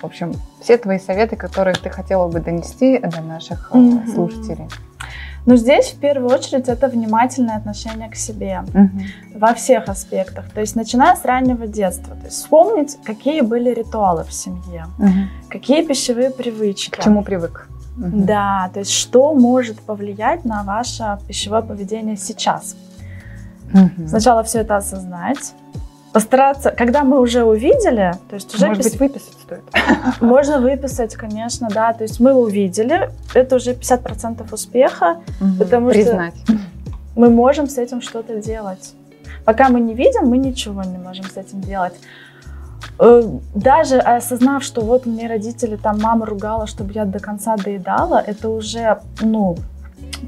В 0.00 0.04
общем, 0.04 0.34
все 0.60 0.76
твои 0.78 1.00
советы, 1.00 1.34
которые 1.34 1.74
ты 1.74 1.90
хотела 1.90 2.28
бы 2.28 2.38
донести 2.40 2.98
до 2.98 3.20
наших 3.22 3.72
mm-hmm. 3.72 4.14
слушателей. 4.14 4.68
Но 5.46 5.56
здесь 5.56 5.90
в 5.90 5.98
первую 5.98 6.30
очередь 6.30 6.68
это 6.68 6.88
внимательное 6.88 7.56
отношение 7.56 8.08
к 8.08 8.14
себе 8.14 8.62
угу. 8.74 8.90
во 9.34 9.54
всех 9.54 9.88
аспектах. 9.88 10.50
То 10.50 10.60
есть 10.60 10.76
начиная 10.76 11.16
с 11.16 11.24
раннего 11.24 11.66
детства. 11.66 12.14
То 12.14 12.26
есть 12.26 12.36
вспомнить, 12.36 12.98
какие 13.04 13.40
были 13.40 13.70
ритуалы 13.70 14.24
в 14.24 14.32
семье, 14.32 14.86
угу. 14.98 15.08
какие 15.48 15.84
пищевые 15.84 16.30
привычки. 16.30 16.90
К 16.90 17.02
чему 17.02 17.22
привык. 17.22 17.68
Угу. 17.96 18.24
Да, 18.24 18.70
то 18.72 18.80
есть 18.80 18.92
что 18.92 19.34
может 19.34 19.80
повлиять 19.80 20.44
на 20.44 20.62
ваше 20.62 21.18
пищевое 21.26 21.62
поведение 21.62 22.16
сейчас. 22.16 22.76
Угу. 23.72 24.08
Сначала 24.08 24.42
все 24.42 24.60
это 24.60 24.76
осознать, 24.76 25.54
постараться, 26.12 26.70
когда 26.70 27.04
мы 27.04 27.20
уже 27.20 27.44
увидели, 27.44 28.12
то 28.28 28.34
есть 28.34 28.54
уже... 28.54 28.66
Может 28.66 28.82
пис... 28.84 28.92
быть, 28.92 29.00
выписать 29.00 29.36
стоит? 29.42 29.62
Можно 30.20 30.60
выписать, 30.60 31.14
конечно, 31.14 31.68
да. 31.70 31.92
То 31.92 32.04
есть 32.04 32.20
мы 32.20 32.32
увидели, 32.32 33.10
это 33.34 33.56
уже 33.56 33.72
50% 33.72 34.52
успеха, 34.52 35.20
угу. 35.40 35.54
потому 35.58 35.90
Признать. 35.90 36.34
что 36.44 36.54
мы 37.16 37.30
можем 37.30 37.68
с 37.68 37.78
этим 37.78 38.00
что-то 38.00 38.40
делать. 38.40 38.94
Пока 39.44 39.68
мы 39.68 39.80
не 39.80 39.94
видим, 39.94 40.26
мы 40.26 40.38
ничего 40.38 40.82
не 40.82 40.98
можем 40.98 41.24
с 41.24 41.36
этим 41.36 41.60
делать. 41.60 41.94
Э, 42.98 43.22
даже 43.54 43.98
осознав, 43.98 44.62
что 44.62 44.80
вот 44.82 45.06
мне 45.06 45.28
родители, 45.28 45.76
там 45.76 46.00
мама 46.00 46.26
ругала, 46.26 46.66
чтобы 46.66 46.92
я 46.92 47.04
до 47.04 47.18
конца 47.18 47.56
доедала, 47.56 48.22
это 48.24 48.48
уже, 48.48 48.98
ну, 49.20 49.56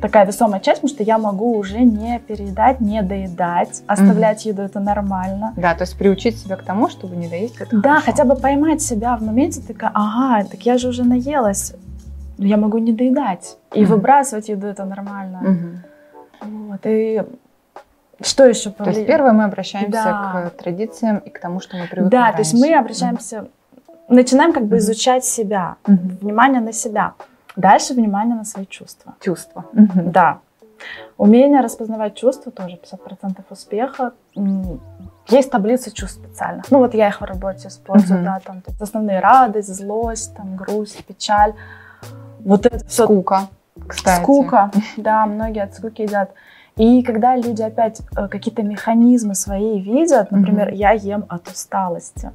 такая 0.01 0.27
весомая 0.27 0.61
часть, 0.61 0.81
потому 0.81 0.95
что 0.95 1.03
я 1.03 1.19
могу 1.19 1.57
уже 1.57 1.81
не 1.81 2.19
переедать, 2.21 2.81
не 2.81 3.03
доедать, 3.03 3.83
оставлять 3.87 4.45
mm-hmm. 4.45 4.49
еду 4.49 4.63
это 4.63 4.81
нормально. 4.81 5.53
Да, 5.57 5.75
то 5.75 5.83
есть 5.83 5.97
приучить 5.97 6.39
себя 6.39 6.57
к 6.57 6.63
тому, 6.63 6.89
чтобы 6.89 7.17
не 7.17 7.29
доесть 7.29 7.61
это 7.61 7.77
Да, 7.77 7.89
хорошо. 7.91 8.07
хотя 8.07 8.25
бы 8.25 8.37
поймать 8.37 8.83
себя 8.83 9.17
в 9.17 9.23
моменте, 9.23 9.61
такая, 9.61 9.91
ага, 9.95 10.49
так 10.49 10.61
я 10.63 10.79
же 10.79 10.89
уже 10.89 11.05
наелась, 11.05 11.75
я 12.39 12.57
могу 12.57 12.79
не 12.79 12.93
доедать. 12.93 13.57
И 13.73 13.83
mm-hmm. 13.83 13.87
выбрасывать 13.87 14.49
еду 14.49 14.67
это 14.67 14.85
нормально. 14.85 15.41
Mm-hmm. 15.43 16.69
Вот, 16.69 16.81
и 16.85 17.23
что 18.21 18.47
еще? 18.47 18.71
То 18.71 18.91
есть 18.91 19.07
первое 19.07 19.33
мы 19.33 19.45
обращаемся 19.45 19.91
да. 19.91 20.51
к 20.51 20.63
традициям 20.63 21.19
и 21.19 21.31
к 21.31 21.41
тому, 21.41 21.61
что 21.61 21.77
мы 21.77 21.87
привыкли 21.87 22.11
Да, 22.11 22.23
раньше. 22.23 22.33
то 22.35 22.41
есть 22.41 22.55
мы 22.55 22.75
обращаемся, 22.75 23.37
mm-hmm. 23.37 23.89
начинаем 24.09 24.53
как 24.53 24.67
бы 24.67 24.77
mm-hmm. 24.77 24.79
изучать 24.79 25.25
себя, 25.25 25.77
mm-hmm. 25.85 26.19
внимание 26.21 26.61
на 26.61 26.73
себя. 26.73 27.15
Дальше 27.57 27.95
внимание 27.95 28.35
на 28.35 28.45
свои 28.45 28.67
чувства. 28.67 29.15
Чувства. 29.21 29.65
Да. 29.73 30.41
Умение 31.17 31.61
распознавать 31.61 32.15
чувства 32.15 32.51
тоже 32.51 32.77
50% 32.77 33.43
успеха. 33.51 34.12
Есть 35.29 35.51
таблицы 35.51 35.93
чувств 35.93 36.19
специальных. 36.19 36.71
Ну 36.71 36.79
вот 36.79 36.95
я 36.95 37.09
их 37.09 37.21
в 37.21 37.25
работе 37.25 37.69
использую, 37.69 38.21
uh-huh. 38.21 38.25
да, 38.25 38.41
там 38.45 38.62
основные 38.81 39.21
радость, 39.21 39.73
злость, 39.73 40.35
там 40.35 40.57
грусть, 40.57 41.05
печаль. 41.05 41.55
Вот 42.41 42.67
это 42.67 42.85
все. 42.87 43.05
Скука, 43.05 43.43
кстати. 43.87 44.23
Скука, 44.23 44.71
да, 44.97 45.27
многие 45.27 45.62
от 45.62 45.75
скуки 45.75 46.03
едят. 46.03 46.33
И 46.77 47.03
когда 47.05 47.37
люди 47.37 47.62
опять 47.62 48.01
э, 48.17 48.27
какие-то 48.27 48.62
механизмы 48.62 49.37
свои 49.37 49.81
видят, 49.81 50.33
например, 50.33 50.71
uh-huh. 50.71 50.75
я 50.75 50.91
ем 50.93 51.25
от 51.29 51.47
усталости 51.47 52.33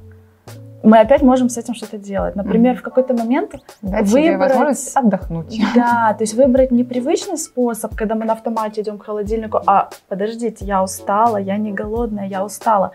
мы 0.88 1.00
опять 1.00 1.22
можем 1.22 1.48
с 1.48 1.58
этим 1.58 1.74
что-то 1.74 1.98
делать. 1.98 2.34
Например, 2.34 2.74
mm-hmm. 2.74 2.78
в 2.78 2.82
какой-то 2.82 3.14
момент 3.14 3.54
Дать 3.82 4.08
выбрать... 4.08 4.38
возможность 4.38 4.96
отдохнуть. 4.96 5.60
Да, 5.74 6.14
то 6.14 6.24
есть 6.24 6.34
выбрать 6.34 6.70
непривычный 6.70 7.36
способ, 7.36 7.94
когда 7.94 8.14
мы 8.14 8.24
на 8.24 8.32
автомате 8.32 8.80
идем 8.80 8.98
к 8.98 9.04
холодильнику, 9.04 9.60
а 9.66 9.90
подождите, 10.08 10.64
я 10.64 10.82
устала, 10.82 11.36
я 11.36 11.56
не 11.58 11.72
голодная, 11.72 12.26
я 12.26 12.44
устала. 12.44 12.92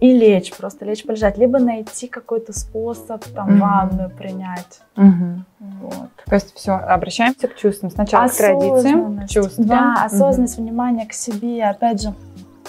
И 0.00 0.12
лечь, 0.12 0.52
просто 0.54 0.84
лечь 0.84 1.04
полежать. 1.04 1.38
Либо 1.38 1.58
найти 1.58 2.08
какой-то 2.08 2.52
способ, 2.52 3.24
там, 3.34 3.50
mm-hmm. 3.50 3.58
ванную 3.58 4.10
принять. 4.10 4.80
Mm-hmm. 4.96 5.38
Вот. 5.82 6.10
То 6.26 6.34
есть 6.34 6.54
все, 6.54 6.72
обращаемся 6.72 7.48
к 7.48 7.56
чувствам. 7.56 7.90
Сначала 7.90 8.28
к 8.28 8.32
традициям, 8.32 9.26
чувствам. 9.28 9.66
Да, 9.66 9.94
осознанность, 10.04 10.58
mm-hmm. 10.58 10.62
внимание 10.62 11.06
к 11.06 11.12
себе. 11.12 11.64
Опять 11.64 12.02
же, 12.02 12.14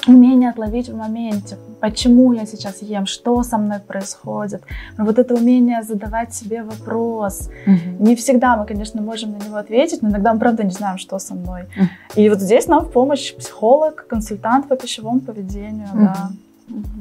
умение 0.07 0.49
отловить 0.49 0.89
в 0.89 0.95
моменте, 0.95 1.57
почему 1.79 2.33
я 2.33 2.45
сейчас 2.45 2.81
ем, 2.81 3.05
что 3.05 3.43
со 3.43 3.57
мной 3.57 3.79
происходит. 3.79 4.61
Но 4.97 5.05
вот 5.05 5.19
это 5.19 5.33
умение 5.35 5.83
задавать 5.83 6.33
себе 6.33 6.63
вопрос. 6.63 7.49
Угу. 7.67 8.03
Не 8.03 8.15
всегда 8.15 8.57
мы, 8.57 8.65
конечно, 8.65 9.01
можем 9.01 9.31
на 9.31 9.43
него 9.43 9.57
ответить, 9.57 10.01
но 10.01 10.09
иногда 10.09 10.33
мы 10.33 10.39
правда 10.39 10.63
не 10.63 10.71
знаем, 10.71 10.97
что 10.97 11.19
со 11.19 11.35
мной. 11.35 11.63
Угу. 11.63 12.21
И 12.21 12.29
вот 12.29 12.39
здесь 12.39 12.67
нам 12.67 12.85
в 12.85 12.91
помощь 12.91 13.33
психолог, 13.35 14.07
консультант 14.07 14.67
по 14.67 14.75
пищевому 14.75 15.19
поведению, 15.19 15.87
угу. 15.93 15.99
да. 15.99 16.29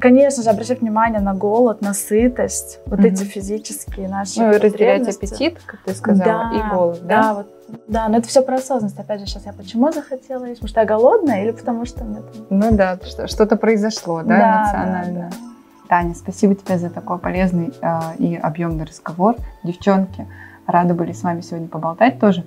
Конечно 0.00 0.42
же, 0.42 0.50
обращать 0.50 0.82
внимание 0.82 1.20
на 1.20 1.34
голод, 1.34 1.80
на 1.80 1.94
сытость, 1.94 2.80
вот 2.86 3.00
mm-hmm. 3.00 3.06
эти 3.06 3.24
физические 3.24 4.08
наши 4.08 4.40
Ну, 4.40 4.52
и 4.52 4.56
разделять 4.58 5.08
аппетит, 5.08 5.58
как 5.64 5.80
ты 5.84 5.94
сказала, 5.94 6.50
да, 6.50 6.56
и 6.56 6.70
голод, 6.70 7.06
да? 7.06 7.22
Да, 7.22 7.34
вот, 7.34 7.46
да, 7.88 8.08
но 8.08 8.18
это 8.18 8.28
все 8.28 8.42
про 8.42 8.56
осознанность. 8.56 8.98
Опять 8.98 9.20
же, 9.20 9.26
сейчас 9.26 9.46
я 9.46 9.54
почему 9.54 9.90
захотела 9.90 10.44
есть? 10.44 10.60
Потому 10.60 10.68
что 10.68 10.80
я 10.80 10.86
голодная 10.86 11.44
или 11.44 11.50
потому 11.52 11.86
что 11.86 12.04
нет? 12.04 12.24
Ну 12.50 12.72
да, 12.72 12.98
что-то 13.26 13.56
произошло, 13.56 14.20
да, 14.22 14.28
да 14.28 14.62
эмоционально. 14.62 15.20
Да, 15.20 15.28
да. 15.30 15.54
Таня, 15.88 16.14
спасибо 16.14 16.54
тебе 16.54 16.78
за 16.78 16.90
такой 16.90 17.18
полезный 17.18 17.72
э, 17.80 18.00
и 18.18 18.36
объемный 18.36 18.84
разговор. 18.84 19.36
Девчонки, 19.62 20.26
рады 20.66 20.92
были 20.92 21.12
с 21.12 21.22
вами 21.22 21.40
сегодня 21.40 21.68
поболтать 21.68 22.18
тоже. 22.18 22.44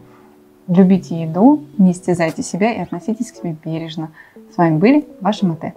Любите 0.68 1.22
еду, 1.22 1.64
не 1.78 1.94
истязайте 1.94 2.44
себя 2.44 2.74
и 2.74 2.80
относитесь 2.80 3.32
к 3.32 3.38
себе 3.38 3.56
бережно. 3.64 4.10
С 4.54 4.58
вами 4.58 4.78
были 4.78 5.08
ваши 5.22 5.46
Мате. 5.46 5.74